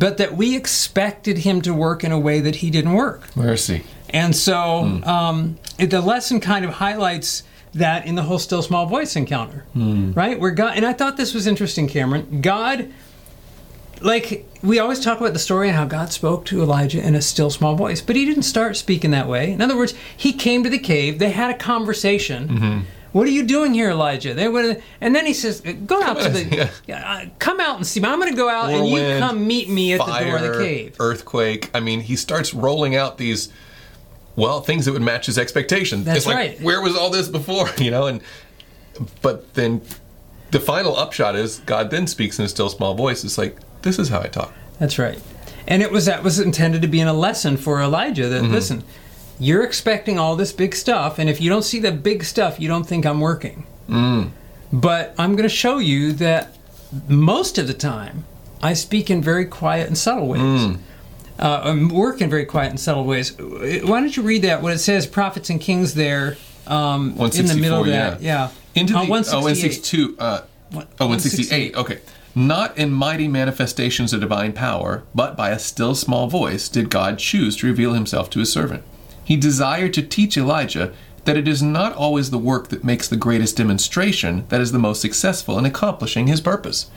But 0.01 0.17
that 0.17 0.36
we 0.36 0.58
expected 0.58 1.38
Him 1.38 1.62
to 1.62 1.74
work 1.75 2.03
in 2.03 2.12
a 2.12 2.20
way 2.20 2.39
that 2.39 2.58
He 2.58 2.72
didn't 2.72 2.93
work. 2.93 3.36
Mercy. 3.38 3.84
And 4.10 4.36
so 4.36 4.84
hmm. 4.84 5.03
um, 5.03 5.60
it, 5.77 5.91
the 5.91 6.01
lesson 6.01 6.39
kind 6.39 6.65
of 6.65 6.72
highlights 6.72 7.43
that 7.74 8.05
in 8.08 8.15
the 8.15 8.24
whole 8.24 8.39
still 8.39 8.63
small 8.63 8.88
voice 8.88 9.15
encounter, 9.15 9.63
hmm. 9.74 10.12
right? 10.13 10.39
Where 10.39 10.51
God 10.51 10.75
and 10.75 10.86
I 10.86 10.93
thought 10.93 11.17
this 11.17 11.36
was 11.36 11.46
interesting, 11.46 11.88
Kameron. 11.88 12.41
God, 12.41 12.91
like 14.01 14.46
we 14.63 14.79
always 14.79 15.00
talk 15.00 15.20
about 15.20 15.34
the 15.34 15.39
story 15.39 15.67
and 15.67 15.77
how 15.77 15.86
God 15.86 16.12
spoke 16.12 16.46
to 16.46 16.62
Elijah 16.62 17.00
in 17.00 17.13
a 17.13 17.22
still 17.22 17.51
small 17.51 17.75
voice, 17.75 18.01
but 18.01 18.15
he 18.15 18.25
didn't 18.25 18.43
start 18.43 18.75
speaking 18.75 19.12
that 19.12 19.27
way. 19.27 19.51
In 19.51 19.62
other 19.62 19.77
words, 19.77 19.93
he 20.17 20.34
came 20.34 20.63
to 20.63 20.70
the 20.70 20.79
cave. 20.79 21.20
They 21.20 21.31
had 21.31 21.53
a 21.53 21.58
conversation. 21.58 22.48
Mm-hmm. 22.48 22.79
What 23.11 23.27
are 23.27 23.31
you 23.31 23.43
doing 23.43 23.73
here, 23.73 23.89
Elijah? 23.89 24.33
They 24.33 24.47
would, 24.47 24.81
and 25.01 25.13
then 25.13 25.25
he 25.25 25.33
says, 25.33 25.59
"Go 25.61 26.01
out 26.01 26.19
to 26.21 26.29
the, 26.29 26.69
Yeah. 26.87 27.23
uh, 27.23 27.25
come 27.39 27.59
out 27.59 27.75
and 27.75 27.85
see 27.85 28.00
me. 28.00 28.07
I'm 28.07 28.19
going 28.19 28.31
to 28.31 28.37
go 28.37 28.47
out, 28.50 28.69
and 28.69 28.87
you 28.87 29.19
come 29.19 29.45
meet 29.45 29.67
me 29.69 29.93
at 29.93 30.00
the 30.00 30.19
door 30.25 30.37
of 30.37 30.41
the 30.43 30.63
cave." 30.63 30.95
Earthquake. 31.00 31.69
I 31.74 31.81
mean, 31.81 32.00
he 32.01 32.15
starts 32.15 32.53
rolling 32.53 32.95
out 32.95 33.17
these, 33.17 33.50
well, 34.37 34.61
things 34.61 34.85
that 34.85 34.93
would 34.93 35.01
match 35.01 35.25
his 35.25 35.37
expectations. 35.37 36.05
That's 36.05 36.19
it's 36.19 36.25
like, 36.25 36.35
right. 36.35 36.61
Where 36.61 36.81
was 36.81 36.95
all 36.95 37.09
this 37.09 37.27
before? 37.27 37.67
You 37.77 37.91
know, 37.91 38.07
and 38.07 38.21
but 39.21 39.53
then 39.55 39.81
the 40.51 40.59
final 40.59 40.95
upshot 40.95 41.35
is 41.35 41.59
God 41.65 41.91
then 41.91 42.07
speaks 42.07 42.39
in 42.39 42.45
a 42.45 42.50
still 42.50 42.69
small 42.69 42.93
voice. 42.93 43.24
It's 43.24 43.37
like 43.37 43.57
this 43.81 44.00
is 44.00 44.07
how 44.09 44.21
I 44.21 44.27
talk. 44.27 44.53
That's 44.79 44.97
right. 44.97 45.21
And 45.67 45.81
it 45.81 45.91
was 45.91 46.05
that 46.05 46.24
was 46.24 46.39
intended 46.39 46.81
to 46.81 46.87
be 46.87 47.00
in 47.01 47.07
a 47.07 47.13
lesson 47.13 47.57
for 47.57 47.81
Elijah 47.81 48.27
that 48.29 48.43
listen, 48.43 48.83
you're 49.41 49.63
expecting 49.63 50.19
all 50.19 50.35
this 50.35 50.53
big 50.53 50.75
stuff, 50.75 51.17
and 51.19 51.27
if 51.29 51.41
you 51.41 51.49
don't 51.49 51.63
see 51.63 51.79
the 51.79 51.91
big 51.91 52.23
stuff, 52.23 52.59
you 52.59 52.67
don't 52.67 52.85
think 52.87 53.05
I'm 53.05 53.19
working. 53.19 53.65
But 54.73 55.13
I'm 55.17 55.35
going 55.35 55.49
to 55.49 55.55
show 55.55 55.79
you 55.79 56.13
that 56.13 56.55
most 57.09 57.57
of 57.57 57.67
the 57.67 57.73
time, 57.73 58.23
I 58.61 58.73
speak 58.73 59.09
in 59.09 59.21
very 59.21 59.45
quiet 59.45 59.87
and 59.87 59.97
subtle 59.97 60.27
ways. 60.27 60.77
Uh, 61.39 61.61
um, 61.63 61.89
work 61.89 62.21
in 62.21 62.29
very 62.29 62.45
quiet 62.45 62.69
and 62.69 62.79
subtle 62.79 63.03
ways. 63.03 63.35
Why 63.39 63.99
don't 63.99 64.15
you 64.15 64.21
read 64.23 64.43
that? 64.43 64.61
What 64.61 64.73
it 64.73 64.77
says, 64.79 65.07
prophets 65.07 65.49
and 65.49 65.59
kings 65.59 65.95
there, 65.95 66.37
um, 66.67 67.17
in 67.19 67.47
the 67.47 67.57
middle 67.59 67.81
of 67.81 67.87
that. 67.87 68.21
yeah. 68.21 68.49
Yeah. 68.75 68.81
Into 68.81 68.95
Uh, 68.95 69.03
the 69.05 69.09
168. 69.09 70.01
162. 70.11 70.15
Uh, 70.19 70.41
oh, 70.99 71.07
168. 71.07 71.75
Okay. 71.75 71.99
Not 72.35 72.77
in 72.77 72.91
mighty 72.91 73.27
manifestations 73.27 74.13
of 74.13 74.21
divine 74.21 74.53
power, 74.53 75.03
but 75.15 75.35
by 75.35 75.49
a 75.49 75.59
still 75.59 75.95
small 75.95 76.27
voice 76.27 76.69
did 76.69 76.89
God 76.89 77.17
choose 77.17 77.57
to 77.57 77.67
reveal 77.67 77.93
himself 77.93 78.29
to 78.29 78.39
his 78.39 78.51
servant. 78.53 78.83
He 79.31 79.37
desired 79.37 79.94
to 79.94 80.01
teach 80.01 80.35
Elijah 80.35 80.91
that 81.24 81.37
it 81.37 81.48
is 81.48 81.63
not 81.63 81.96
always 81.96 82.31
the 82.31 82.37
work 82.37 82.67
that 82.67 82.83
makes 82.83 83.07
the 83.07 83.15
greatest 83.15 83.55
demonstration 83.55 84.46
that 84.50 84.59
is 84.59 84.74
the 84.74 84.77
most 84.77 85.00
successful 85.00 85.57
in 85.57 85.63
accomplishing 85.63 86.27
his 86.27 86.41
purpose. 86.41 86.91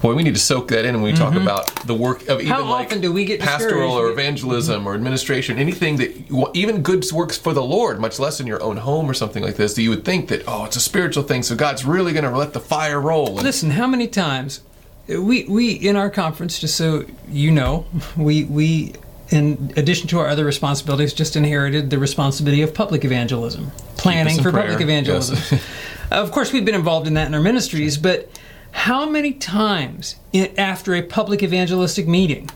Boy, 0.00 0.14
we 0.14 0.22
need 0.22 0.34
to 0.34 0.40
soak 0.40 0.68
that 0.68 0.84
in 0.84 0.94
when 0.94 1.02
we 1.02 1.12
talk 1.12 1.34
about 1.34 1.66
the 1.84 1.96
work 1.96 2.28
of 2.28 2.40
even 2.40 2.52
Mm-hmm. 2.52 2.62
How 2.62 2.70
like 2.70 2.86
often 2.86 3.00
do 3.00 3.12
we 3.12 3.24
get 3.24 3.40
pastoral 3.40 3.90
or 3.90 4.08
evangelism 4.08 4.86
or 4.86 4.94
administration, 4.94 5.58
anything 5.58 5.96
that 5.96 6.14
even 6.54 6.82
good 6.82 7.04
works 7.10 7.36
for 7.36 7.52
the 7.52 7.64
Lord, 7.64 7.98
much 7.98 8.20
less 8.20 8.38
in 8.38 8.46
your 8.46 8.62
own 8.62 8.76
home 8.76 9.10
or 9.10 9.14
something 9.14 9.42
like 9.42 9.56
this, 9.56 9.74
that 9.74 9.82
you 9.82 9.90
would 9.90 10.04
think 10.04 10.28
that 10.28 10.44
oh, 10.46 10.64
it's 10.64 10.76
a 10.76 10.80
spiritual 10.80 11.24
thing, 11.24 11.42
so 11.42 11.56
God's 11.56 11.84
really 11.84 12.12
going 12.12 12.22
to 12.22 12.38
let 12.38 12.52
the 12.52 12.60
fire 12.60 13.00
roll. 13.00 13.30
And- 13.30 13.42
Listen, 13.42 13.70
how 13.70 13.88
many 13.88 14.06
times 14.06 14.60
we 15.08 15.42
we 15.48 15.72
in 15.72 15.96
our 15.96 16.08
conference, 16.08 16.60
just 16.60 16.76
so 16.76 17.04
you 17.28 17.50
know, 17.50 17.84
we 18.16 18.44
we 18.44 18.92
in 19.30 19.72
addition 19.76 20.08
to 20.08 20.18
our 20.18 20.28
other 20.28 20.44
responsibilities, 20.44 21.12
just 21.12 21.36
inherited 21.36 21.90
the 21.90 21.98
responsibility 21.98 22.62
of 22.62 22.74
public 22.74 23.04
evangelism, 23.04 23.70
planning 23.96 24.36
for 24.36 24.50
prayer, 24.50 24.68
public 24.68 24.80
evangelism. 24.80 25.36
yes. 25.36 25.62
of 26.10 26.30
course, 26.30 26.52
we've 26.52 26.64
been 26.64 26.74
involved 26.74 27.06
in 27.06 27.14
that 27.14 27.26
in 27.26 27.34
our 27.34 27.40
ministries, 27.40 27.96
but 27.96 28.28
how 28.72 29.06
many 29.08 29.32
times 29.32 30.16
in, 30.32 30.52
after 30.58 30.94
a 30.94 31.02
public 31.02 31.42
evangelistic 31.42 32.06
meeting 32.06 32.50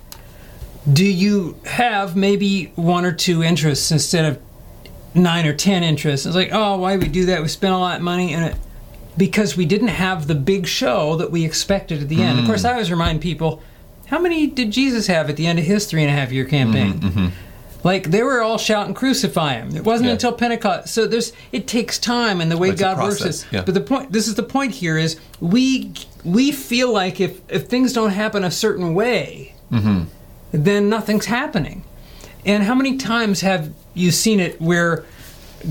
do 0.91 1.05
you 1.05 1.59
have 1.65 2.17
maybe 2.17 2.67
one 2.77 3.05
or 3.05 3.13
two 3.13 3.43
interests 3.43 3.91
instead 3.91 4.25
of 4.25 4.41
nine 5.15 5.47
or 5.47 5.55
ten 5.55 5.83
interests? 5.83 6.27
It's 6.27 6.37
like, 6.37 6.51
oh, 6.53 6.79
why 6.79 6.97
we 6.97 7.09
do 7.09 7.27
that? 7.27 7.43
We 7.43 7.49
spent 7.49 7.75
a 7.75 7.79
lot 7.79 7.97
of 7.97 8.03
money 8.03 8.33
and 8.33 8.47
it 8.47 8.57
because 9.17 9.57
we 9.57 9.67
didn't 9.67 9.89
have 9.89 10.27
the 10.27 10.35
big 10.35 10.67
show 10.67 11.17
that 11.17 11.31
we 11.31 11.45
expected 11.45 12.01
at 12.01 12.09
the 12.09 12.23
end. 12.23 12.39
Of 12.39 12.47
course, 12.47 12.65
I 12.65 12.73
always 12.73 12.91
remind 12.91 13.21
people, 13.21 13.63
how 14.11 14.19
many 14.19 14.49
did 14.49 14.73
Jesus 14.73 15.07
have 15.07 15.31
at 15.31 15.37
the 15.37 15.47
end 15.47 15.61
of 15.61 15.65
his 15.65 15.87
three 15.87 16.03
and 16.03 16.11
a 16.11 16.13
half 16.13 16.33
year 16.33 16.45
campaign? 16.45 16.95
Mm-hmm, 16.95 17.19
mm-hmm. 17.19 17.87
Like 17.87 18.11
they 18.11 18.23
were 18.23 18.43
all 18.43 18.59
shouting, 18.59 18.93
"Crucify 18.93 19.55
him!" 19.55 19.75
It 19.75 19.85
wasn't 19.85 20.09
Yeah. 20.09 20.13
until 20.15 20.33
Pentecost. 20.33 20.89
So 20.89 21.07
there's 21.07 21.33
it 21.53 21.67
takes 21.67 21.99
time, 21.99 22.41
and 22.41 22.51
the 22.51 22.59
way 22.59 22.71
It's 22.71 22.81
God 22.81 22.99
works 22.99 23.21
process, 23.21 23.47
yeah. 23.51 23.63
But 23.63 23.75
the 23.75 23.81
point, 23.81 24.13
this 24.13 24.29
is 24.29 24.35
the 24.35 24.43
point 24.43 24.73
here, 24.75 24.99
is 24.99 25.17
we 25.41 25.93
we 26.25 26.51
feel 26.51 26.93
like 26.93 27.21
if 27.21 27.41
if 27.49 27.69
things 27.69 27.93
don't 27.93 28.11
happen 28.11 28.45
a 28.45 28.51
certain 28.51 28.95
way, 28.95 29.55
mm-hmm. 29.73 30.03
then 30.53 30.91
nothing's 30.91 31.27
happening. 31.27 31.85
And 32.45 32.65
how 32.65 32.75
many 32.75 32.97
times 32.97 33.41
have 33.43 33.71
you 33.95 34.11
seen 34.11 34.41
it 34.41 34.61
where 34.61 35.05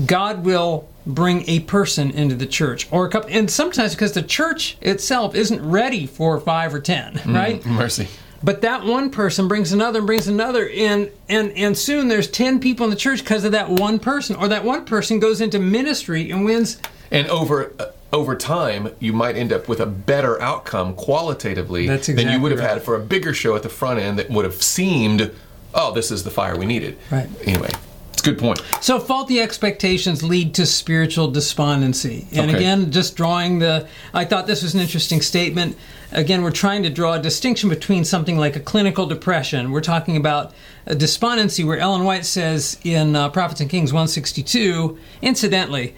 God 0.06 0.44
will 0.44 0.88
bring 1.06 1.48
a 1.48 1.60
person 1.60 2.10
into 2.10 2.34
the 2.34 2.46
church 2.46 2.88
or 2.90 3.06
a 3.06 3.10
couple 3.10 3.30
and 3.30 3.50
sometimes 3.50 3.94
because 3.94 4.12
the 4.12 4.22
church 4.22 4.76
itself 4.80 5.34
isn't 5.34 5.60
ready 5.62 6.06
for 6.06 6.38
5 6.38 6.74
or 6.74 6.80
10, 6.80 7.20
right? 7.26 7.64
Mercy. 7.66 8.08
But 8.42 8.62
that 8.62 8.84
one 8.84 9.10
person 9.10 9.48
brings 9.48 9.72
another 9.72 9.98
and 9.98 10.06
brings 10.06 10.26
another 10.28 10.68
and 10.68 11.10
and 11.28 11.52
and 11.52 11.76
soon 11.76 12.08
there's 12.08 12.28
10 12.28 12.60
people 12.60 12.84
in 12.84 12.90
the 12.90 12.96
church 12.96 13.20
because 13.20 13.44
of 13.44 13.52
that 13.52 13.68
one 13.68 13.98
person 13.98 14.34
or 14.36 14.48
that 14.48 14.64
one 14.64 14.84
person 14.84 15.20
goes 15.20 15.40
into 15.40 15.58
ministry 15.58 16.30
and 16.30 16.44
wins 16.44 16.80
And 17.10 17.28
over 17.28 17.72
uh, 17.78 17.86
over 18.12 18.34
time, 18.34 18.90
you 18.98 19.12
might 19.12 19.36
end 19.36 19.52
up 19.52 19.68
with 19.68 19.80
a 19.80 19.86
better 19.86 20.40
outcome 20.40 20.94
qualitatively 20.94 21.86
That's 21.86 22.08
than 22.08 22.28
you 22.28 22.40
would 22.40 22.50
have 22.50 22.60
right. 22.60 22.70
had 22.70 22.82
for 22.82 22.96
a 22.96 23.00
bigger 23.00 23.32
show 23.32 23.54
at 23.54 23.62
the 23.62 23.68
front 23.68 24.00
end 24.00 24.18
that 24.18 24.30
would 24.30 24.44
have 24.44 24.60
seemed, 24.62 25.30
oh, 25.74 25.92
this 25.92 26.10
is 26.10 26.24
the 26.24 26.30
fire 26.30 26.56
we 26.56 26.66
needed. 26.66 26.98
Right. 27.10 27.28
Anyway, 27.44 27.70
It's 28.20 28.28
a 28.28 28.32
good 28.32 28.38
point. 28.38 28.62
So 28.82 29.00
faulty 29.00 29.40
expectations 29.40 30.22
lead 30.22 30.52
to 30.54 30.66
spiritual 30.66 31.30
despondency. 31.30 32.26
And 32.32 32.50
Okay. 32.50 32.58
again, 32.58 32.90
just 32.90 33.16
drawing 33.16 33.60
the 33.60 33.86
I 34.12 34.26
thought 34.26 34.46
this 34.46 34.62
was 34.62 34.74
an 34.74 34.80
interesting 34.80 35.22
statement. 35.22 35.74
Again, 36.12 36.42
we're 36.42 36.50
trying 36.50 36.82
to 36.82 36.90
draw 36.90 37.14
a 37.14 37.18
distinction 37.18 37.70
between 37.70 38.04
something 38.04 38.36
like 38.36 38.56
a 38.56 38.60
clinical 38.60 39.06
depression. 39.06 39.70
We're 39.70 39.80
talking 39.80 40.18
about 40.18 40.52
a 40.84 40.94
despondency 40.94 41.64
where 41.64 41.78
Ellen 41.78 42.04
White 42.04 42.26
says 42.26 42.76
in 42.84 43.16
uh, 43.16 43.30
Prophets 43.30 43.62
and 43.62 43.70
Kings 43.70 43.90
162, 43.90 44.98
incidentally, 45.22 45.94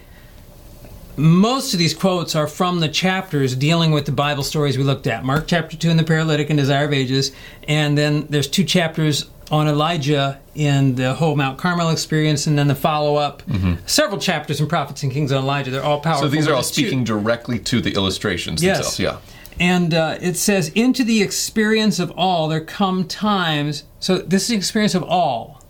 most 1.17 1.73
of 1.73 1.79
these 1.79 1.93
quotes 1.93 2.35
are 2.35 2.47
from 2.47 2.79
the 2.79 2.87
chapters 2.87 3.53
dealing 3.55 3.91
with 3.91 4.05
the 4.05 4.11
Bible 4.13 4.43
stories 4.43 4.77
we 4.77 4.83
looked 4.85 5.07
at. 5.07 5.25
Mark 5.25 5.45
chapter 5.47 5.75
2 5.75 5.89
in 5.89 5.97
the 5.97 6.03
paralytic 6.03 6.49
and 6.49 6.57
desire 6.57 6.85
of 6.85 6.93
ages, 6.93 7.31
and 7.67 7.97
then 7.97 8.27
there's 8.29 8.47
two 8.47 8.63
chapters 8.63 9.25
on 9.51 9.67
Elijah 9.67 10.39
in 10.55 10.95
the 10.95 11.13
whole 11.15 11.35
Mount 11.35 11.57
Carmel 11.57 11.89
experience, 11.89 12.47
and 12.47 12.57
then 12.57 12.67
the 12.67 12.75
follow 12.75 13.15
up. 13.15 13.43
Several 13.85 14.19
chapters 14.19 14.59
in 14.61 14.67
Prophets 14.67 15.03
and 15.03 15.11
Kings 15.11 15.31
on 15.31 15.43
Elijah. 15.43 15.71
They're 15.71 15.83
all 15.83 15.99
powerful. 15.99 16.23
So 16.23 16.29
these 16.29 16.47
are 16.47 16.53
all 16.53 16.61
the 16.61 16.67
two- 16.67 16.81
speaking 16.83 17.03
directly 17.03 17.59
to 17.59 17.81
the 17.81 17.93
illustrations 17.93 18.63
Yes. 18.63 18.77
themselves. 18.77 18.99
Yeah. 18.99 19.17
And 19.59 19.93
uh, 19.93 20.17
it 20.21 20.35
says, 20.35 20.69
into 20.69 21.03
the 21.03 21.21
experience 21.21 21.99
of 21.99 22.11
all, 22.17 22.47
there 22.47 22.61
come 22.61 23.05
times. 23.07 23.83
So 23.99 24.17
this 24.17 24.43
is 24.43 24.47
the 24.49 24.55
experience 24.55 24.95
of 24.95 25.03
all. 25.03 25.61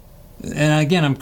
And 0.44 0.82
again, 0.82 1.04
I'm 1.06 1.18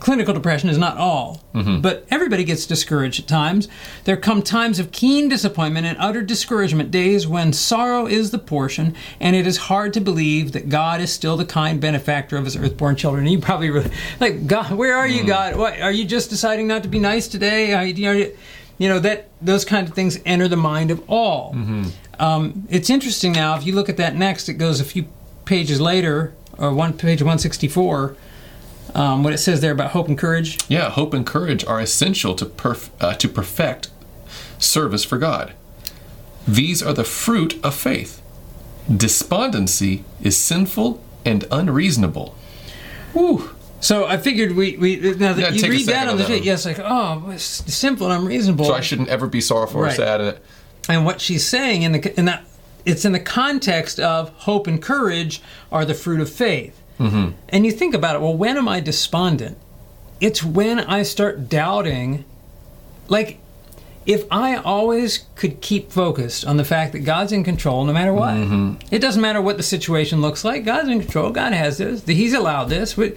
clinical 0.00 0.34
depression 0.34 0.68
is 0.68 0.78
not 0.78 0.96
all, 0.96 1.42
mm-hmm. 1.54 1.80
but 1.80 2.06
everybody 2.10 2.44
gets 2.44 2.66
discouraged 2.66 3.20
at 3.20 3.28
times. 3.28 3.68
There 4.04 4.16
come 4.16 4.42
times 4.42 4.78
of 4.78 4.92
keen 4.92 5.28
disappointment 5.28 5.86
and 5.86 5.96
utter 5.98 6.22
discouragement, 6.22 6.90
days 6.90 7.26
when 7.26 7.52
sorrow 7.52 8.06
is 8.06 8.30
the 8.30 8.38
portion, 8.38 8.94
and 9.20 9.36
it 9.36 9.46
is 9.46 9.56
hard 9.56 9.92
to 9.94 10.00
believe 10.00 10.52
that 10.52 10.68
God 10.68 11.00
is 11.00 11.12
still 11.12 11.36
the 11.36 11.44
kind 11.44 11.80
benefactor 11.80 12.36
of 12.36 12.44
His 12.44 12.56
earthborn 12.56 12.96
children. 12.96 13.24
And 13.24 13.32
you 13.32 13.40
probably 13.40 13.70
really 13.70 13.90
like 14.20 14.46
God. 14.46 14.72
Where 14.72 14.96
are 14.96 15.08
you, 15.08 15.24
mm. 15.24 15.28
God? 15.28 15.56
What 15.56 15.80
are 15.80 15.92
you 15.92 16.04
just 16.04 16.30
deciding 16.30 16.66
not 16.66 16.82
to 16.82 16.88
be 16.88 16.98
nice 16.98 17.28
today? 17.28 17.72
Are 17.74 17.84
you, 17.84 18.08
are 18.08 18.14
you- 18.14 18.36
you 18.78 18.88
know 18.88 18.98
that 18.98 19.28
those 19.40 19.64
kind 19.64 19.86
of 19.86 19.94
things 19.94 20.18
enter 20.24 20.48
the 20.48 20.56
mind 20.56 20.90
of 20.90 21.08
all. 21.08 21.54
Mm-hmm. 21.54 21.88
Um, 22.18 22.66
it's 22.68 22.90
interesting 22.90 23.30
now. 23.30 23.56
If 23.56 23.64
you 23.64 23.74
look 23.74 23.88
at 23.88 23.96
that 23.98 24.16
next, 24.16 24.48
it 24.48 24.54
goes 24.54 24.80
a 24.80 24.84
few 24.84 25.06
pages 25.44 25.80
later, 25.80 26.32
or 26.58 26.72
one 26.72 26.92
page 26.92 27.22
one 27.22 27.38
sixty 27.38 27.68
four. 27.68 28.16
Um, 28.94 29.22
what 29.22 29.32
it 29.32 29.38
says 29.38 29.60
there 29.60 29.72
about 29.72 29.92
hope 29.92 30.08
and 30.08 30.18
courage. 30.18 30.58
Yeah, 30.68 30.90
hope 30.90 31.14
and 31.14 31.24
courage 31.26 31.64
are 31.64 31.80
essential 31.80 32.34
to 32.34 32.44
perf- 32.44 32.90
uh, 33.00 33.14
to 33.14 33.28
perfect 33.28 33.88
service 34.58 35.04
for 35.04 35.18
God. 35.18 35.52
These 36.46 36.82
are 36.82 36.92
the 36.92 37.04
fruit 37.04 37.58
of 37.64 37.74
faith. 37.74 38.20
Despondency 38.94 40.04
is 40.22 40.36
sinful 40.36 41.02
and 41.24 41.44
unreasonable. 41.50 42.34
Whew. 43.12 43.50
So 43.80 44.06
I 44.06 44.16
figured 44.16 44.52
we, 44.52 44.76
we 44.76 44.96
now 45.16 45.32
that 45.32 45.38
Yeah, 45.54 45.66
you 45.66 45.70
read 45.72 45.86
that 45.86 46.08
on 46.08 46.16
the 46.16 46.24
sheet, 46.26 46.44
yes, 46.44 46.64
like 46.64 46.78
oh, 46.78 47.30
it's 47.30 47.42
simple 47.42 48.10
and 48.10 48.20
unreasonable. 48.22 48.64
So 48.66 48.74
I 48.74 48.80
shouldn't 48.80 49.08
ever 49.08 49.26
be 49.26 49.40
sorrowful 49.40 49.80
or 49.80 49.84
Right. 49.84 49.96
sad. 49.96 50.20
And 50.20 50.38
and 50.88 51.04
what 51.04 51.20
she's 51.20 51.46
saying 51.46 51.82
in 51.82 51.92
the 51.92 52.18
in 52.18 52.26
that 52.26 52.44
it's 52.84 53.04
in 53.04 53.12
the 53.12 53.20
context 53.20 53.98
of 53.98 54.30
hope 54.30 54.66
and 54.66 54.80
courage 54.82 55.40
are 55.70 55.84
the 55.84 55.94
fruit 55.94 56.20
of 56.20 56.28
faith. 56.30 56.78
Mm-hmm. 56.98 57.30
And 57.48 57.66
you 57.66 57.72
think 57.72 57.94
about 57.94 58.16
it. 58.16 58.22
Well, 58.22 58.36
when 58.36 58.56
am 58.56 58.68
I 58.68 58.80
despondent? 58.80 59.58
It's 60.20 60.42
when 60.42 60.78
I 60.80 61.02
start 61.02 61.48
doubting. 61.48 62.24
Like, 63.08 63.38
if 64.04 64.24
I 64.30 64.56
always 64.56 65.26
could 65.36 65.60
keep 65.60 65.92
focused 65.92 66.44
on 66.44 66.56
the 66.56 66.64
fact 66.64 66.92
that 66.92 67.00
God's 67.00 67.32
in 67.32 67.44
control, 67.44 67.84
no 67.84 67.92
matter 67.92 68.12
what, 68.12 68.36
it 68.90 68.98
doesn't 69.00 69.22
matter 69.22 69.40
what 69.40 69.56
the 69.56 69.62
situation 69.62 70.20
looks 70.20 70.44
like. 70.44 70.64
God's 70.64 70.88
in 70.88 71.00
control. 71.00 71.30
God 71.30 71.52
has 71.52 71.78
this. 71.78 72.04
He's 72.04 72.34
allowed 72.34 72.64
this. 72.64 72.94
But 72.94 73.16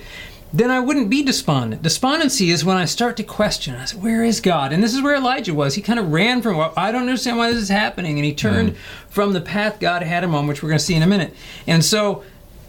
then 0.54 0.70
I 0.72 0.80
wouldn't 0.80 1.10
be 1.10 1.24
despondent. 1.24 1.82
Despondency 1.82 2.50
is 2.50 2.64
when 2.64 2.78
I 2.78 2.86
start 2.86 3.18
to 3.18 3.24
question. 3.24 3.76
I 3.76 3.86
say, 3.86 3.98
"Where 3.98 4.24
is 4.24 4.40
God?" 4.40 4.72
And 4.72 4.84
this 4.84 4.94
is 4.94 5.02
where 5.02 5.16
Elijah 5.16 5.54
was. 5.54 5.74
He 5.74 5.82
kind 5.82 6.00
of 6.00 6.12
ran 6.12 6.42
from. 6.42 6.58
Well, 6.58 6.72
I 6.78 6.92
don't 6.92 7.02
understand 7.02 7.38
why 7.38 7.52
this 7.52 7.64
is 7.64 7.70
happening, 7.70 8.18
and 8.18 8.26
he 8.26 8.34
turned 8.34 8.76
from 9.10 9.34
the 9.34 9.42
path 9.42 9.80
God 9.80 10.04
had 10.04 10.24
him 10.24 10.36
on, 10.36 10.46
which 10.48 10.62
we're 10.62 10.70
going 10.70 10.80
to 10.80 10.86
see 10.86 10.96
in 10.96 11.04
a 11.04 11.08
minute. 11.08 11.34
And 11.68 11.84
so, 11.84 12.24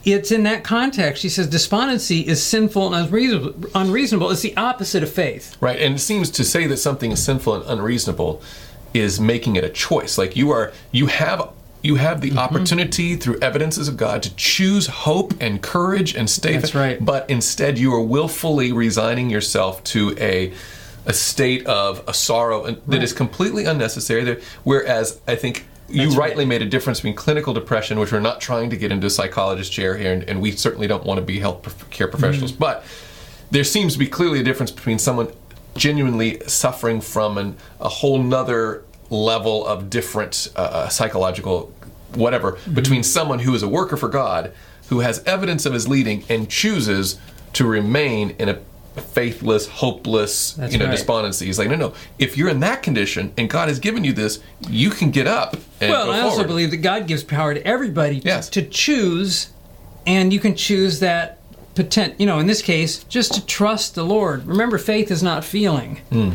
it's 0.07 0.31
in 0.31 0.45
that 0.45 0.63
context. 0.65 1.23
He 1.23 1.29
says 1.29 1.47
despondency 1.49 2.21
is 2.21 2.43
sinful 2.43 2.95
and 2.95 3.07
unreasonable. 3.07 3.71
Unreasonable. 3.75 4.31
It's 4.31 4.41
the 4.43 4.57
opposite 4.57 5.03
of 5.03 5.11
faith. 5.13 5.57
Right, 5.61 5.81
and 5.81 5.97
it 5.97 5.99
seems 5.99 6.31
to 6.31 6.45
say 6.45 6.67
that 6.69 6.77
something 6.79 7.11
is 7.13 7.23
sinful 7.23 7.55
and 7.55 7.65
unreasonable 7.79 8.41
is 8.95 9.19
making 9.21 9.57
it 9.57 9.65
a 9.65 9.69
choice. 9.69 10.17
Like 10.17 10.37
you 10.37 10.51
are, 10.51 10.73
you 10.93 11.07
have, 11.07 11.51
you 11.83 11.97
have 11.97 12.21
Mm-hmm. 12.21 12.35
the 12.37 12.41
opportunity 12.41 13.17
through 13.17 13.39
evidences 13.41 13.89
of 13.89 13.97
God 13.97 14.23
to 14.23 14.35
choose 14.37 14.87
hope 14.87 15.35
and 15.41 15.61
courage 15.61 16.15
and 16.15 16.31
stay. 16.31 16.57
That's 16.57 16.75
right. 16.75 17.05
But 17.05 17.29
instead, 17.29 17.77
you 17.79 17.93
are 17.95 18.01
willfully 18.03 18.73
resigning 18.73 19.29
yourself 19.31 19.83
to 19.85 20.17
a 20.19 20.53
a 21.09 21.13
state 21.13 21.65
of 21.67 22.03
a 22.09 22.13
sorrow 22.15 22.65
and- 22.65 22.79
that 22.89 23.01
is 23.03 23.13
completely 23.13 23.65
unnecessary. 23.65 24.25
There, 24.25 24.41
whereas 24.65 25.21
I 25.29 25.37
think. 25.37 25.67
You 25.89 26.09
right. 26.11 26.19
rightly 26.19 26.45
made 26.45 26.63
a 26.63 26.67
difference 26.67 26.99
between 26.99 27.15
clinical 27.15 27.55
depression, 27.55 27.99
which 27.99 28.13
we're 28.13 28.21
not 28.21 28.41
trying 28.41 28.71
to 28.71 28.77
get 28.77 28.91
into 28.91 29.07
a 29.07 29.11
psychologist 29.11 29.73
chair 29.73 29.97
here, 29.97 30.13
and, 30.13 30.23
and 30.25 30.41
we 30.41 30.51
certainly 30.53 30.87
don't 30.87 31.05
want 31.05 31.19
to 31.19 31.25
be 31.25 31.39
health 31.39 31.91
care 31.91 32.09
professionals. 32.09 32.53
Mm-hmm. 32.53 32.61
But 32.61 32.85
there 33.51 33.65
seems 33.65 33.93
to 33.93 33.99
be 33.99 34.07
clearly 34.07 34.41
a 34.41 34.43
difference 34.43 34.71
between 34.73 34.99
someone 34.99 35.33
genuinely 35.77 36.41
suffering 36.49 37.01
from 37.01 37.39
an, 37.39 37.57
a 37.81 37.89
whole 37.89 38.23
nother 38.23 38.83
level 39.11 39.67
of 39.67 39.89
different 39.91 40.49
uh, 40.57 40.89
psychological 40.89 41.73
whatever 42.15 42.53
Mm-hmm. 42.53 42.75
between 42.75 43.03
someone 43.03 43.41
who 43.41 43.55
is 43.55 43.63
a 43.63 43.69
worker 43.69 43.97
for 43.97 44.09
God 44.09 44.53
who 44.89 45.01
has 45.01 45.23
evidence 45.25 45.67
of 45.67 45.73
his 45.73 45.89
leading 45.89 46.25
and 46.29 46.49
chooses 46.49 47.19
to 47.53 47.67
remain 47.67 48.31
in 48.39 48.49
a 48.49 48.59
faithless 48.97 49.67
hopeless 49.67 50.53
That's 50.55 50.73
you 50.73 50.79
know 50.79 50.87
right. 50.87 50.91
despondency 50.91 51.47
he's 51.47 51.59
like 51.59 51.69
no 51.69 51.77
no 51.77 51.95
if 52.19 52.37
you're 52.37 52.49
in 52.49 52.61
that 52.61 52.83
condition 52.83 53.33
and 53.37 53.49
god 53.51 53.69
has 53.69 53.79
given 53.79 54.05
you 54.05 54.13
this 54.13 54.41
you 54.69 54.91
can 54.91 55.11
get 55.11 55.27
up 55.27 55.55
and 55.81 55.91
Well, 55.91 56.11
I 56.11 56.21
also 56.21 56.37
forward. 56.37 56.49
believe 56.49 56.71
that 56.71 56.79
God 56.79 57.07
gives 57.07 57.23
power 57.23 57.53
to 57.55 57.67
everybody 57.67 58.21
to, 58.21 58.27
Yes. 58.27 58.49
to 58.51 58.63
choose, 58.63 59.51
and 60.07 60.33
you 60.33 60.41
can 60.41 60.55
choose 60.55 61.01
that 61.01 61.39
potent. 61.75 62.19
You 62.19 62.25
know, 62.27 62.39
in 62.39 62.47
this 62.47 62.63
case, 62.63 63.05
just 63.05 63.35
to 63.35 63.45
trust 63.45 63.95
the 63.95 64.03
Lord. 64.05 64.47
Remember, 64.47 64.79
faith 64.79 65.11
is 65.11 65.23
not 65.23 65.45
feeling. 65.45 65.99
Hmm. 66.11 66.31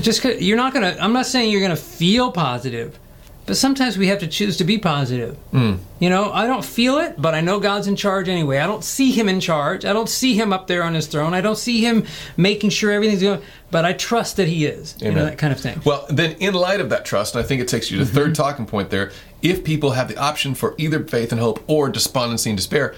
Just 0.00 0.24
you're 0.24 0.56
not 0.56 0.74
gonna. 0.74 0.96
I'm 1.00 1.12
not 1.12 1.26
saying 1.26 1.52
you're 1.52 1.60
gonna 1.60 1.76
feel 1.76 2.32
positive, 2.32 2.98
but 3.46 3.56
sometimes 3.56 3.98
we 3.98 4.06
have 4.08 4.20
to 4.20 4.26
choose 4.28 4.56
to 4.58 4.64
be 4.64 4.78
positive. 4.78 5.36
Hmm. 5.50 5.74
You 5.98 6.08
know, 6.08 6.30
I 6.32 6.46
don't 6.46 6.64
feel 6.64 6.98
it, 6.98 7.20
but 7.20 7.34
I 7.34 7.40
know 7.40 7.58
God's 7.58 7.88
in 7.88 7.96
charge 7.96 8.28
anyway. 8.28 8.58
I 8.58 8.66
don't 8.66 8.84
see 8.84 9.10
Him 9.10 9.28
in 9.28 9.40
charge. 9.40 9.84
I 9.84 9.92
don't 9.92 10.08
see 10.08 10.34
Him 10.34 10.52
up 10.52 10.66
there 10.66 10.82
on 10.82 10.94
His 10.94 11.06
throne. 11.06 11.34
I 11.34 11.40
don't 11.40 11.58
see 11.58 11.80
Him 11.80 12.06
making 12.36 12.70
sure 12.70 12.92
everything's 12.92 13.22
going. 13.22 13.42
But 13.70 13.84
I 13.84 13.92
trust 13.92 14.36
that 14.36 14.46
He 14.48 14.66
is. 14.66 14.96
You 15.00 15.12
know, 15.12 15.24
that 15.24 15.38
kind 15.38 15.52
of 15.52 15.60
thing. 15.60 15.80
Well, 15.84 16.06
then, 16.08 16.36
in 16.38 16.54
light 16.54 16.80
of 16.80 16.90
that 16.90 17.04
trust, 17.04 17.34
and 17.34 17.44
I 17.44 17.46
think 17.46 17.60
it 17.60 17.68
takes 17.68 17.90
you 17.90 17.98
to 17.98 18.04
the 18.04 18.10
third 18.12 18.24
Mm-hmm. 18.30 18.32
talking 18.34 18.66
point 18.66 18.90
there. 18.90 19.10
If 19.42 19.64
people 19.64 19.92
have 19.92 20.08
the 20.08 20.16
option 20.18 20.54
for 20.54 20.74
either 20.78 21.02
faith 21.04 21.32
and 21.32 21.40
hope 21.40 21.64
or 21.66 21.88
despondency 21.88 22.50
and 22.50 22.56
despair, 22.56 22.94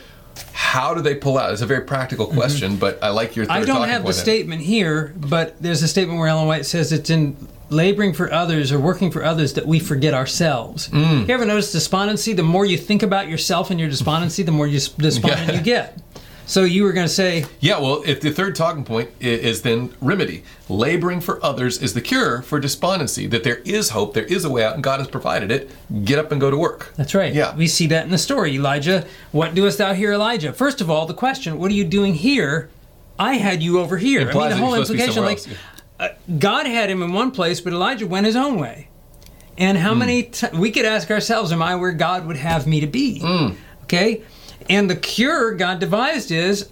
how 0.53 0.93
do 0.95 1.01
they 1.01 1.15
pull 1.15 1.39
out? 1.39 1.53
It's 1.53 1.63
a 1.63 1.67
very 1.67 1.83
practical 1.85 2.27
question, 2.27 2.77
but 2.77 3.03
I 3.03 3.09
like 3.11 3.37
your. 3.37 3.47
Third 3.47 3.53
Mm-hmm. 3.53 3.63
I 3.63 3.67
don't 3.67 3.77
talking 3.77 3.93
have 3.93 4.05
the 4.07 4.13
statement 4.13 4.63
here, 4.63 5.15
but 5.17 5.61
there's 5.63 5.83
a 5.83 5.89
statement 5.89 6.19
where 6.19 6.29
Ellen 6.29 6.47
White 6.47 6.67
says 6.67 6.93
it's 6.93 7.11
in 7.11 7.37
laboring 7.73 8.13
for 8.13 8.33
others 8.33 8.71
or 8.71 8.79
working 8.79 9.11
for 9.11 9.25
others 9.25 9.55
that 9.55 9.67
we 9.67 9.79
forget 9.81 10.15
ourselves. 10.15 10.89
Mm. 10.91 11.27
You 11.27 11.35
ever 11.35 11.45
notice 11.45 11.73
despondency? 11.73 12.33
The 12.35 12.43
more 12.43 12.65
you 12.65 12.79
think 12.79 13.03
about 13.03 13.29
yourself 13.29 13.71
and 13.71 13.81
your 13.81 13.89
despondency, 13.89 14.43
the 14.43 14.53
more 14.53 14.67
you 14.67 14.79
despondent 14.99 15.49
Yeah. 15.49 15.55
you 15.57 15.63
get. 15.63 15.99
So 16.45 16.65
you 16.65 16.83
were 16.83 16.93
going 16.93 17.07
to 17.07 17.13
say, 17.13 17.47
Yeah, 17.61 17.79
well, 17.79 18.03
if 18.05 18.21
the 18.21 18.31
third 18.31 18.55
talking 18.57 18.85
point 18.85 19.11
is 19.21 19.63
then 19.63 19.95
remedy. 20.01 20.43
Laboring 20.69 21.21
for 21.21 21.43
others 21.43 21.81
is 21.81 21.95
the 21.95 22.01
cure 22.01 22.43
for 22.43 22.59
despondency. 22.61 23.27
That 23.27 23.45
there 23.45 23.59
is 23.65 23.91
hope, 23.91 24.13
there 24.13 24.25
is 24.25 24.45
a 24.45 24.51
way 24.51 24.65
out, 24.65 24.75
and 24.75 24.83
God 24.83 24.99
has 25.01 25.09
provided 25.09 25.51
it. 25.51 25.71
Get 26.05 26.19
up 26.19 26.31
and 26.33 26.41
go 26.41 26.51
to 26.51 26.57
work. 26.59 26.93
that's 26.97 27.15
right. 27.15 27.33
Yeah. 27.33 27.55
We 27.57 27.69
see 27.69 27.87
that 27.89 28.05
in 28.05 28.11
the 28.11 28.19
story. 28.19 28.55
Elijah, 28.57 29.07
what 29.31 29.55
doest 29.55 29.79
thou 29.79 29.95
here, 29.95 30.13
Elijah? 30.13 30.53
First 30.53 30.81
of 30.81 30.91
all, 30.91 31.07
the 31.07 31.15
question, 31.15 31.59
what 31.59 31.71
are 31.71 31.75
you 31.75 31.85
doing 31.85 32.15
here? 32.15 32.69
I 33.19 33.35
had 33.35 33.63
you 33.63 33.79
over 33.79 33.99
here. 33.99 34.23
I 34.31 34.35
mean, 34.35 34.49
the 34.51 34.57
whole 34.57 34.75
you're 34.77 34.85
supposed 34.85 34.91
to 34.91 34.97
be 34.97 35.03
implication, 35.21 35.25
like, 35.53 35.59
God 36.39 36.67
had 36.67 36.91
him 36.91 37.03
in 37.03 37.13
one 37.13 37.31
place, 37.31 37.61
but 37.61 37.73
Elijah 37.73 38.07
went 38.07 38.27
his 38.27 38.37
own 38.37 38.59
way. 38.59 38.89
And 39.59 39.77
Hmm. 39.79 39.85
how 39.85 39.95
many 39.95 40.25
t- 40.25 40.47
we 40.55 40.71
could 40.71 40.85
ask 40.87 41.11
ourselves, 41.11 41.53
am 41.53 41.63
I 41.63 41.77
where 41.77 41.93
God 41.93 42.27
would 42.27 42.37
have 42.39 42.67
me 42.67 42.81
to 42.81 42.87
be? 42.87 43.21
Hmm. 43.21 43.51
Okay? 43.85 44.23
And 44.71 44.89
the 44.89 44.97
cure 44.97 45.53
God 45.55 45.79
devised 45.81 46.31
is 46.31 46.69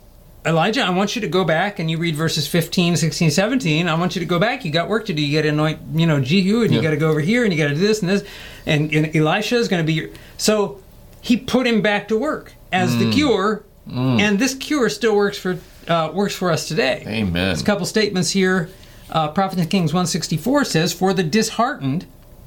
Elijah, 0.46 0.82
I 0.82 0.88
want 0.88 1.14
you 1.14 1.20
to 1.20 1.28
go 1.28 1.44
back 1.44 1.78
and 1.78 1.90
you 1.90 1.98
read 1.98 2.16
verses 2.16 2.46
15, 2.46 2.96
16, 2.96 3.30
17. 3.30 3.88
I 3.88 3.94
want 3.94 4.16
you 4.16 4.20
to 4.20 4.26
go 4.26 4.38
back. 4.38 4.64
You 4.64 4.70
got 4.70 4.88
work 4.88 5.04
to 5.06 5.12
do. 5.12 5.20
You 5.20 5.36
got 5.36 5.42
to 5.42 5.48
anoint, 5.48 5.80
you 5.94 6.06
know, 6.06 6.18
Jehu, 6.18 6.62
and 6.62 6.72
you 6.72 6.80
got 6.80 6.90
to 6.92 6.96
go 6.96 7.10
over 7.10 7.20
here, 7.20 7.44
and 7.44 7.52
you 7.52 7.58
got 7.58 7.68
to 7.68 7.74
do 7.74 7.80
this 7.86 8.00
and 8.00 8.08
this. 8.08 8.24
And, 8.64 8.90
and 8.94 9.14
Elisha 9.14 9.56
is 9.56 9.68
going 9.68 9.82
to 9.82 9.86
be 9.86 9.92
your. 9.92 10.08
So 10.38 10.80
he 11.20 11.36
put 11.36 11.66
him 11.66 11.82
back 11.82 12.08
to 12.08 12.16
work 12.18 12.54
as 12.72 12.94
Hmm. 12.94 13.00
the 13.00 13.10
cure, 13.12 13.64
and 13.86 14.38
this 14.38 14.54
cure 14.54 14.88
still 14.88 15.14
works 15.14 15.36
for 15.36 15.58
uh, 15.88 16.10
works 16.14 16.34
for 16.34 16.50
us 16.50 16.66
today. 16.68 17.02
Amen. 17.06 17.32
There's 17.34 17.60
a 17.60 17.64
couple 17.64 17.84
statements 17.84 18.30
here. 18.30 18.70
Uh, 19.10 19.28
Prophet 19.28 19.60
of 19.60 19.68
Kings 19.68 19.92
164 19.92 20.64
says, 20.64 20.92
For 20.92 21.12
the 21.12 21.22
disheartened, 21.22 22.06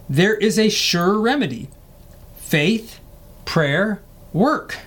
there 0.10 0.36
is 0.36 0.58
a 0.58 0.70
sure 0.70 1.20
remedy 1.20 1.70
faith, 2.38 3.00
prayer, 3.46 4.02
work. 4.32 4.78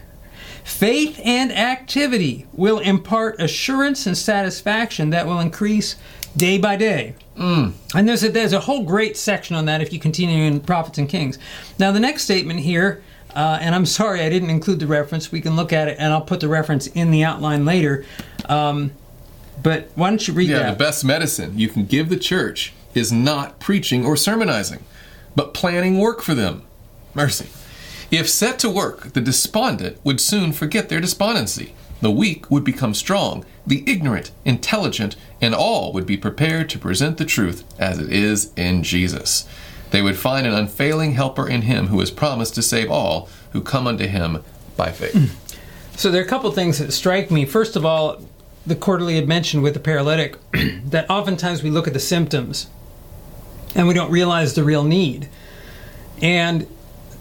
Faith 0.64 1.20
and 1.24 1.52
activity 1.52 2.46
will 2.52 2.78
impart 2.80 3.40
assurance 3.40 4.06
and 4.06 4.16
satisfaction 4.16 5.10
that 5.10 5.26
will 5.26 5.40
increase 5.40 5.96
day 6.36 6.58
by 6.58 6.76
day. 6.76 7.14
Mm. 7.36 7.72
And 7.94 8.08
there's 8.08 8.24
a, 8.24 8.30
there's 8.30 8.52
a 8.52 8.60
whole 8.60 8.82
great 8.82 9.16
section 9.16 9.56
on 9.56 9.66
that 9.66 9.80
if 9.80 9.92
you 9.92 9.98
continue 9.98 10.44
in 10.44 10.60
Prophets 10.60 10.98
and 10.98 11.08
Kings. 11.08 11.38
Now, 11.78 11.92
the 11.92 12.00
next 12.00 12.22
statement 12.22 12.60
here, 12.60 13.02
uh, 13.34 13.58
and 13.60 13.74
I'm 13.74 13.86
sorry 13.86 14.22
I 14.22 14.28
didn't 14.28 14.50
include 14.50 14.80
the 14.80 14.86
reference. 14.86 15.30
We 15.30 15.40
can 15.40 15.56
look 15.56 15.72
at 15.72 15.88
it, 15.88 15.98
and 15.98 16.12
I'll 16.12 16.22
put 16.22 16.40
the 16.40 16.48
reference 16.48 16.86
in 16.88 17.10
the 17.10 17.22
outline 17.24 17.64
later. 17.64 18.04
Um, 18.48 18.92
but 19.62 19.90
why 19.94 20.10
don't 20.10 20.26
you 20.26 20.34
read 20.34 20.48
Yeah, 20.48 20.58
that? 20.60 20.78
the 20.78 20.84
best 20.84 21.04
medicine 21.04 21.58
you 21.58 21.68
can 21.68 21.86
give 21.86 22.08
the 22.08 22.16
church 22.16 22.72
is 22.94 23.12
not 23.12 23.58
preaching 23.60 24.04
or 24.04 24.16
sermonizing, 24.16 24.82
but 25.34 25.54
planning 25.54 25.98
work 25.98 26.22
for 26.22 26.34
them. 26.34 26.62
Mercy. 27.14 27.46
If 28.10 28.28
set 28.28 28.58
to 28.60 28.70
work, 28.70 29.12
the 29.14 29.20
despondent 29.20 29.98
would 30.04 30.20
soon 30.20 30.52
forget 30.52 30.88
their 30.88 31.00
despondency. 31.00 31.74
The 32.00 32.10
weak 32.10 32.50
would 32.50 32.62
become 32.62 32.94
strong, 32.94 33.44
the 33.66 33.82
ignorant, 33.90 34.30
intelligent, 34.44 35.16
and 35.40 35.54
all 35.54 35.92
would 35.92 36.06
be 36.06 36.16
prepared 36.16 36.68
to 36.70 36.78
present 36.78 37.16
the 37.18 37.24
truth 37.24 37.64
as 37.78 37.98
it 37.98 38.12
is 38.12 38.52
in 38.54 38.82
Jesus. 38.82 39.48
They 39.90 40.02
would 40.02 40.16
find 40.16 40.46
an 40.46 40.52
unfailing 40.54 41.12
helper 41.12 41.48
in 41.48 41.62
him 41.62 41.86
who 41.88 41.98
has 42.00 42.10
promised 42.10 42.54
to 42.56 42.62
save 42.62 42.90
all 42.90 43.28
who 43.52 43.60
come 43.62 43.86
unto 43.86 44.06
him 44.06 44.42
by 44.76 44.92
faith. 44.92 45.42
So 45.96 46.10
there 46.10 46.20
are 46.20 46.26
a 46.26 46.28
couple 46.28 46.50
things 46.50 46.78
that 46.78 46.92
strike 46.92 47.30
me. 47.30 47.46
First 47.46 47.74
of 47.74 47.86
all, 47.86 48.20
the 48.66 48.76
quarterly 48.76 49.14
had 49.14 49.28
mentioned 49.28 49.62
with 49.62 49.74
the 49.74 49.80
paralytic 49.80 50.36
that 50.84 51.08
oftentimes 51.08 51.62
we 51.62 51.70
look 51.70 51.86
at 51.86 51.92
the 51.92 52.00
symptoms 52.00 52.68
and 53.74 53.86
we 53.86 53.94
don't 53.94 54.10
realize 54.10 54.54
the 54.54 54.64
real 54.64 54.82
need. 54.82 55.28
And 56.20 56.66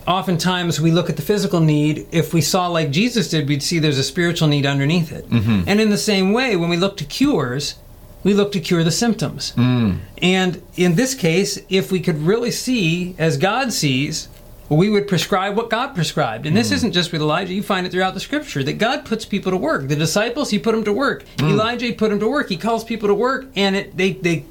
oftentimes 0.07 0.79
we 0.79 0.91
look 0.91 1.09
at 1.09 1.15
the 1.15 1.21
physical 1.21 1.59
need. 1.59 2.07
If 2.11 2.33
we 2.33 2.41
saw 2.41 2.67
like 2.67 2.91
Jesus 2.91 3.29
did, 3.29 3.47
we'd 3.47 3.61
see 3.61 3.79
there's 3.79 3.97
a 3.97 4.03
spiritual 4.03 4.47
need 4.47 4.65
underneath 4.65 5.11
it. 5.11 5.29
Mm-hmm. 5.29 5.63
And 5.67 5.81
in 5.81 5.89
the 5.89 5.97
same 5.97 6.33
way, 6.33 6.55
when 6.55 6.69
we 6.69 6.77
look 6.77 6.97
to 6.97 7.05
cures, 7.05 7.75
we 8.23 8.33
look 8.33 8.51
to 8.53 8.59
cure 8.59 8.83
the 8.83 8.91
symptoms. 8.91 9.53
Mm. 9.55 9.99
And 10.19 10.61
in 10.75 10.95
this 10.95 11.13
case, 11.13 11.59
if 11.69 11.91
we 11.91 11.99
could 11.99 12.17
really 12.17 12.51
see 12.51 13.15
as 13.19 13.37
God 13.37 13.71
sees, 13.71 14.29
we 14.69 14.89
would 14.89 15.07
prescribe 15.07 15.55
what 15.55 15.69
God 15.69 15.93
prescribed. 15.93 16.45
And 16.45 16.57
this 16.57 16.69
hmm. 16.69 16.75
isn't 16.75 16.91
just 16.91 17.11
with 17.11 17.21
Elijah, 17.21 17.53
you 17.53 17.63
find 17.63 17.85
it 17.85 17.91
throughout 17.91 18.13
the 18.13 18.19
scripture 18.19 18.63
that 18.63 18.73
God 18.73 19.05
puts 19.05 19.25
people 19.25 19.51
to 19.51 19.57
work. 19.57 19.87
The 19.87 19.95
disciples, 19.95 20.49
he 20.49 20.59
put 20.59 20.73
them 20.73 20.83
to 20.85 20.93
work. 20.93 21.23
Hmm. 21.39 21.49
Elijah 21.49 21.85
he 21.85 21.91
put 21.91 22.09
them 22.09 22.19
to 22.19 22.27
work. 22.27 22.49
He 22.49 22.57
calls 22.57 22.83
people 22.83 23.07
to 23.07 23.13
work 23.13 23.47
and 23.55 23.75
it 23.75 23.95
they 23.95 24.13
they 24.13 24.45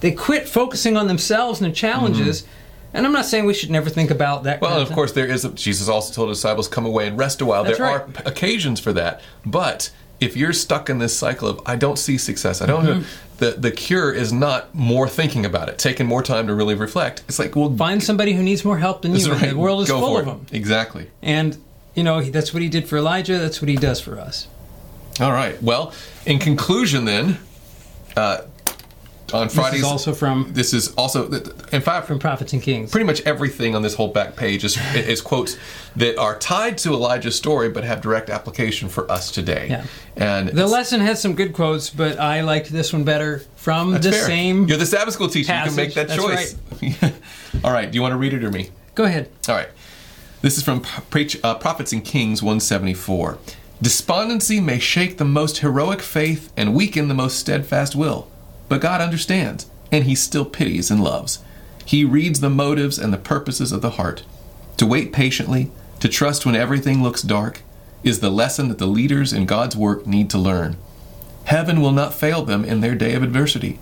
they 0.00 0.12
quit 0.12 0.48
focusing 0.48 0.96
on 0.96 1.06
themselves 1.06 1.60
and 1.60 1.70
the 1.70 1.74
challenges. 1.74 2.42
Hmm. 2.42 2.50
And 2.94 3.06
I'm 3.06 3.12
not 3.12 3.26
saying 3.26 3.44
we 3.44 3.54
should 3.54 3.70
never 3.70 3.90
think 3.90 4.10
about 4.10 4.44
that. 4.44 4.60
Well, 4.60 4.70
kind 4.70 4.82
of 4.88 4.94
course, 4.94 5.12
there 5.12 5.26
is. 5.26 5.44
A, 5.44 5.50
Jesus 5.50 5.88
also 5.88 6.14
told 6.14 6.30
his 6.30 6.38
disciples, 6.38 6.66
"Come 6.66 6.86
away 6.86 7.06
and 7.06 7.18
rest 7.18 7.42
a 7.42 7.44
while." 7.44 7.62
That's 7.62 7.76
there 7.76 7.86
right. 7.86 8.00
are 8.00 8.22
occasions 8.24 8.80
for 8.80 8.92
that, 8.94 9.20
but 9.44 9.90
if 10.20 10.36
you're 10.36 10.52
stuck 10.52 10.88
in 10.90 10.98
this 10.98 11.16
cycle 11.16 11.48
of 11.48 11.60
"I 11.66 11.76
don't 11.76 11.98
see 11.98 12.18
success," 12.18 12.60
I 12.62 12.66
don't. 12.66 12.84
Mm-hmm. 12.84 13.02
The 13.38 13.50
the 13.52 13.70
cure 13.70 14.12
is 14.12 14.32
not 14.32 14.74
more 14.74 15.08
thinking 15.08 15.44
about 15.44 15.68
it, 15.68 15.78
taking 15.78 16.06
more 16.06 16.22
time 16.22 16.46
to 16.46 16.54
really 16.54 16.74
reflect. 16.74 17.22
It's 17.28 17.38
like, 17.38 17.54
well, 17.54 17.74
Find 17.76 18.02
somebody 18.02 18.32
who 18.32 18.42
needs 18.42 18.64
more 18.64 18.78
help 18.78 19.02
than 19.02 19.14
you. 19.14 19.30
right. 19.32 19.50
The 19.50 19.56
world 19.58 19.82
is 19.82 19.88
Go 19.88 20.00
full 20.00 20.16
of 20.16 20.22
it. 20.22 20.30
them. 20.30 20.46
Exactly. 20.52 21.10
And 21.22 21.58
you 21.94 22.02
know 22.02 22.22
that's 22.22 22.54
what 22.54 22.62
he 22.62 22.68
did 22.70 22.88
for 22.88 22.96
Elijah. 22.96 23.38
That's 23.38 23.60
what 23.60 23.68
he 23.68 23.76
does 23.76 24.00
for 24.00 24.18
us. 24.18 24.48
All 25.20 25.32
right. 25.32 25.62
Well, 25.62 25.92
in 26.24 26.38
conclusion, 26.38 27.04
then, 27.04 27.38
uh, 28.16 28.38
on 29.32 29.46
This 29.48 29.54
Fridays, 29.56 29.80
is 29.80 29.86
also 29.86 30.14
from 30.14 30.52
this 30.52 30.72
is 30.72 30.94
also, 30.94 31.30
in 31.72 31.80
fact, 31.80 32.06
from 32.06 32.18
Prophets 32.18 32.52
and 32.52 32.62
Kings. 32.62 32.90
pretty 32.90 33.06
much 33.06 33.20
everything 33.22 33.74
on 33.74 33.82
this 33.82 33.94
whole 33.94 34.08
back 34.08 34.36
page 34.36 34.62
is, 34.64 34.78
is 34.94 35.20
quotes 35.20 35.56
that 35.96 36.16
are 36.18 36.38
tied 36.38 36.78
to 36.78 36.92
Elijah's 36.92 37.34
story 37.36 37.68
but 37.68 37.82
have 37.84 38.00
direct 38.00 38.30
application 38.30 38.88
for 38.88 39.10
us 39.10 39.30
today. 39.30 39.66
Yeah. 39.68 39.84
And 40.16 40.48
The 40.50 40.66
lesson 40.66 41.00
has 41.00 41.20
some 41.20 41.34
good 41.34 41.52
quotes, 41.52 41.90
but 41.90 42.18
I 42.18 42.42
liked 42.42 42.70
this 42.70 42.92
one 42.92 43.04
better 43.04 43.42
from 43.56 43.92
the 43.92 44.00
fair. 44.12 44.26
same. 44.26 44.68
You're 44.68 44.78
the 44.78 44.86
Sabbath 44.86 45.14
school 45.14 45.28
teacher. 45.28 45.54
You 45.54 45.64
can 45.64 45.76
make 45.76 45.94
that 45.94 46.08
passage. 46.08 46.56
choice. 46.80 47.12
All 47.64 47.72
right. 47.72 47.90
Do 47.90 47.96
you 47.96 48.02
want 48.02 48.12
to 48.12 48.18
read 48.18 48.32
it 48.34 48.44
or 48.44 48.50
me? 48.50 48.70
Go 48.94 49.04
ahead. 49.04 49.28
All 49.48 49.54
right. 49.54 49.68
This 50.42 50.56
is 50.58 50.62
from 50.62 50.82
Preach, 51.10 51.38
uh, 51.42 51.54
Prophets 51.56 51.92
and 51.92 52.04
Kings 52.04 52.42
174. 52.42 53.38
Despondency 53.82 54.60
may 54.60 54.78
shake 54.78 55.18
the 55.18 55.24
most 55.24 55.58
heroic 55.58 56.00
faith 56.00 56.52
and 56.56 56.74
weaken 56.74 57.08
the 57.08 57.14
most 57.14 57.38
steadfast 57.38 57.94
will, 57.96 58.28
but 58.68 58.80
God 58.80 59.00
understands, 59.00 59.70
and 59.92 60.04
He 60.04 60.14
still 60.14 60.44
pities 60.44 60.90
and 60.90 61.02
loves. 61.02 61.40
He 61.84 62.04
reads 62.04 62.40
the 62.40 62.50
motives 62.50 62.98
and 62.98 63.12
the 63.12 63.18
purposes 63.18 63.72
of 63.72 63.82
the 63.82 63.90
heart. 63.90 64.24
To 64.78 64.86
wait 64.86 65.12
patiently, 65.12 65.70
to 66.00 66.08
trust 66.08 66.44
when 66.44 66.56
everything 66.56 67.02
looks 67.02 67.22
dark, 67.22 67.62
is 68.02 68.20
the 68.20 68.30
lesson 68.30 68.68
that 68.68 68.78
the 68.78 68.86
leaders 68.86 69.32
in 69.32 69.46
God's 69.46 69.76
work 69.76 70.06
need 70.06 70.30
to 70.30 70.38
learn. 70.38 70.76
Heaven 71.44 71.80
will 71.80 71.92
not 71.92 72.14
fail 72.14 72.42
them 72.42 72.64
in 72.64 72.80
their 72.80 72.94
day 72.94 73.14
of 73.14 73.22
adversity. 73.22 73.78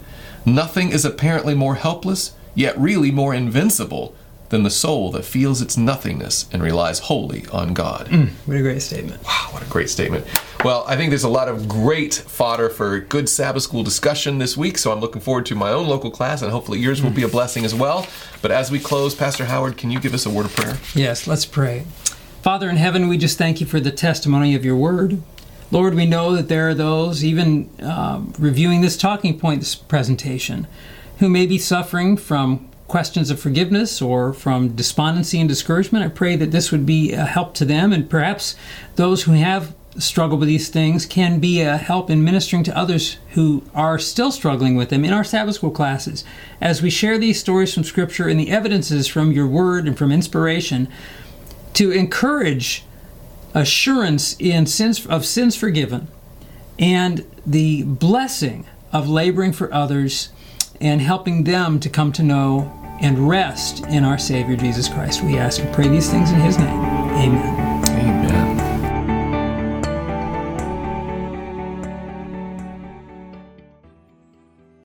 Nothing 0.47 0.90
is 0.90 1.05
apparently 1.05 1.55
more 1.55 1.77
helpless, 1.77 2.35
yet 2.55 2.79
really 2.79 3.11
more 3.11 3.35
invincible, 3.35 4.14
than 4.50 4.62
the 4.62 4.70
soul 4.70 5.11
that 5.12 5.24
feels 5.24 5.61
its 5.62 5.76
nothingness 5.76 6.46
and 6.52 6.62
relies 6.62 7.00
wholly 7.00 7.46
on 7.52 7.74
God. 7.74 8.09
What 8.46 8.57
a 8.57 8.62
great 8.62 8.83
statement. 8.83 9.22
Wow, 9.24 9.48
what 9.50 9.62
a 9.62 9.66
great 9.66 9.90
statement. 9.90 10.26
Well, 10.64 10.85
I 10.87 10.96
think 10.96 11.11
there's 11.11 11.24
a 11.24 11.28
lot 11.28 11.48
of 11.48 11.68
great 11.68 12.14
fodder 12.14 12.70
for 12.70 13.00
good 13.00 13.28
Sabbath 13.28 13.62
school 13.62 13.83
discussion 13.83 14.38
this 14.38 14.57
week, 14.57 14.78
so 14.78 14.92
I'm 14.92 15.00
looking 15.00 15.20
forward 15.20 15.46
to 15.46 15.54
my 15.54 15.70
own 15.70 15.88
local 15.88 16.11
class, 16.11 16.40
and 16.42 16.50
hopefully 16.50 16.78
yours 16.78 17.02
will 17.02 17.11
be 17.11 17.22
a 17.22 17.28
blessing 17.28 17.64
as 17.64 17.74
well. 17.74 18.07
But 18.42 18.50
as 18.50 18.70
we 18.70 18.78
close, 18.78 19.14
Pastor 19.14 19.44
Howard, 19.46 19.76
can 19.76 19.90
you 19.90 20.00
give 20.00 20.14
us 20.14 20.24
a 20.24 20.30
word 20.30 20.46
of 20.46 20.54
prayer? 20.54 20.78
Yes, 20.94 21.26
let's 21.26 21.46
pray. 21.46 21.85
Father 22.42 22.68
in 22.68 22.76
heaven, 22.76 23.09
we 23.09 23.18
just 23.18 23.38
thank 23.38 23.61
you 23.61 23.66
for 23.66 23.80
the 23.80 23.90
testimony 23.90 24.54
of 24.54 24.64
your 24.64 24.76
word. 24.76 25.22
Lord, 25.70 25.94
we 25.94 26.07
know 26.07 26.37
that 26.37 26.48
there 26.48 26.68
are 26.68 26.74
those, 26.74 27.24
even 27.24 27.70
um, 27.80 28.33
reviewing 28.38 28.83
this 28.83 28.96
talking 28.96 29.38
point, 29.38 29.61
this 29.61 29.74
presentation, 29.74 30.66
who 31.18 31.28
may 31.28 31.46
be 31.46 31.59
suffering 31.59 32.16
from 32.16 32.68
questions 32.88 33.31
of 33.31 33.40
forgiveness 33.40 34.03
or 34.03 34.33
from 34.33 34.70
despondency 34.77 35.40
and 35.40 35.49
discouragement. 35.49 36.05
I 36.05 36.09
pray 36.09 36.37
that 36.37 36.51
this 36.51 36.70
would 36.70 36.85
be 36.85 37.12
a 37.12 37.25
help 37.25 37.55
to 37.55 37.64
them, 37.64 37.92
and 37.92 38.09
perhaps 38.09 38.57
those 38.97 39.23
who 39.25 39.33
have 39.33 39.75
struggled 39.97 40.40
with 40.40 40.49
these 40.49 40.68
things 40.68 41.07
can 41.07 41.38
be 41.38 41.61
a 41.61 41.77
help 41.77 42.11
in 42.11 42.25
ministering 42.25 42.64
to 42.64 42.77
others 42.77 43.18
who 43.31 43.62
are 43.75 43.99
still 43.99 44.33
struggling 44.33 44.75
with 44.75 44.88
them 44.88 45.05
in 45.05 45.12
our 45.12 45.25
Sabbath 45.25 45.55
school 45.55 45.70
classes. 45.70 46.25
As 46.61 46.83
we 46.83 46.90
share 46.90 47.16
these 47.16 47.38
stories 47.38 47.73
from 47.73 47.85
Scripture 47.85 48.29
and 48.29 48.38
the 48.38 48.51
evidences 48.51 49.07
from 49.07 49.33
your 49.33 49.47
word 49.47 49.87
and 49.87 49.97
from 49.97 50.11
inspiration, 50.11 50.88
to 51.75 51.90
encourage 51.90 52.85
assurance 53.55 54.37
in 54.38 54.66
sins 54.66 55.07
of 55.07 55.25
sins 55.25 55.55
forgiven 55.55 56.09
and 56.79 57.25
the 57.47 57.85
blessing 57.85 58.66
of 58.92 59.09
laboring 59.09 59.53
for 59.53 59.73
others 59.73 60.31
and 60.85 61.01
helping 61.01 61.42
them 61.44 61.81
to 61.81 61.88
come 61.88 62.12
to 62.12 62.23
know 62.23 62.70
and 63.01 63.29
rest 63.29 63.85
in 63.87 64.05
our 64.05 64.18
Savior 64.18 64.55
Jesus 64.55 64.88
Christ. 64.88 65.25
We 65.25 65.38
ask 65.38 65.61
and 65.61 65.75
pray 65.75 65.88
these 65.88 66.11
things 66.11 66.31
in 66.31 66.40
His 66.40 66.59
name. 66.59 66.68
Amen. 66.68 67.63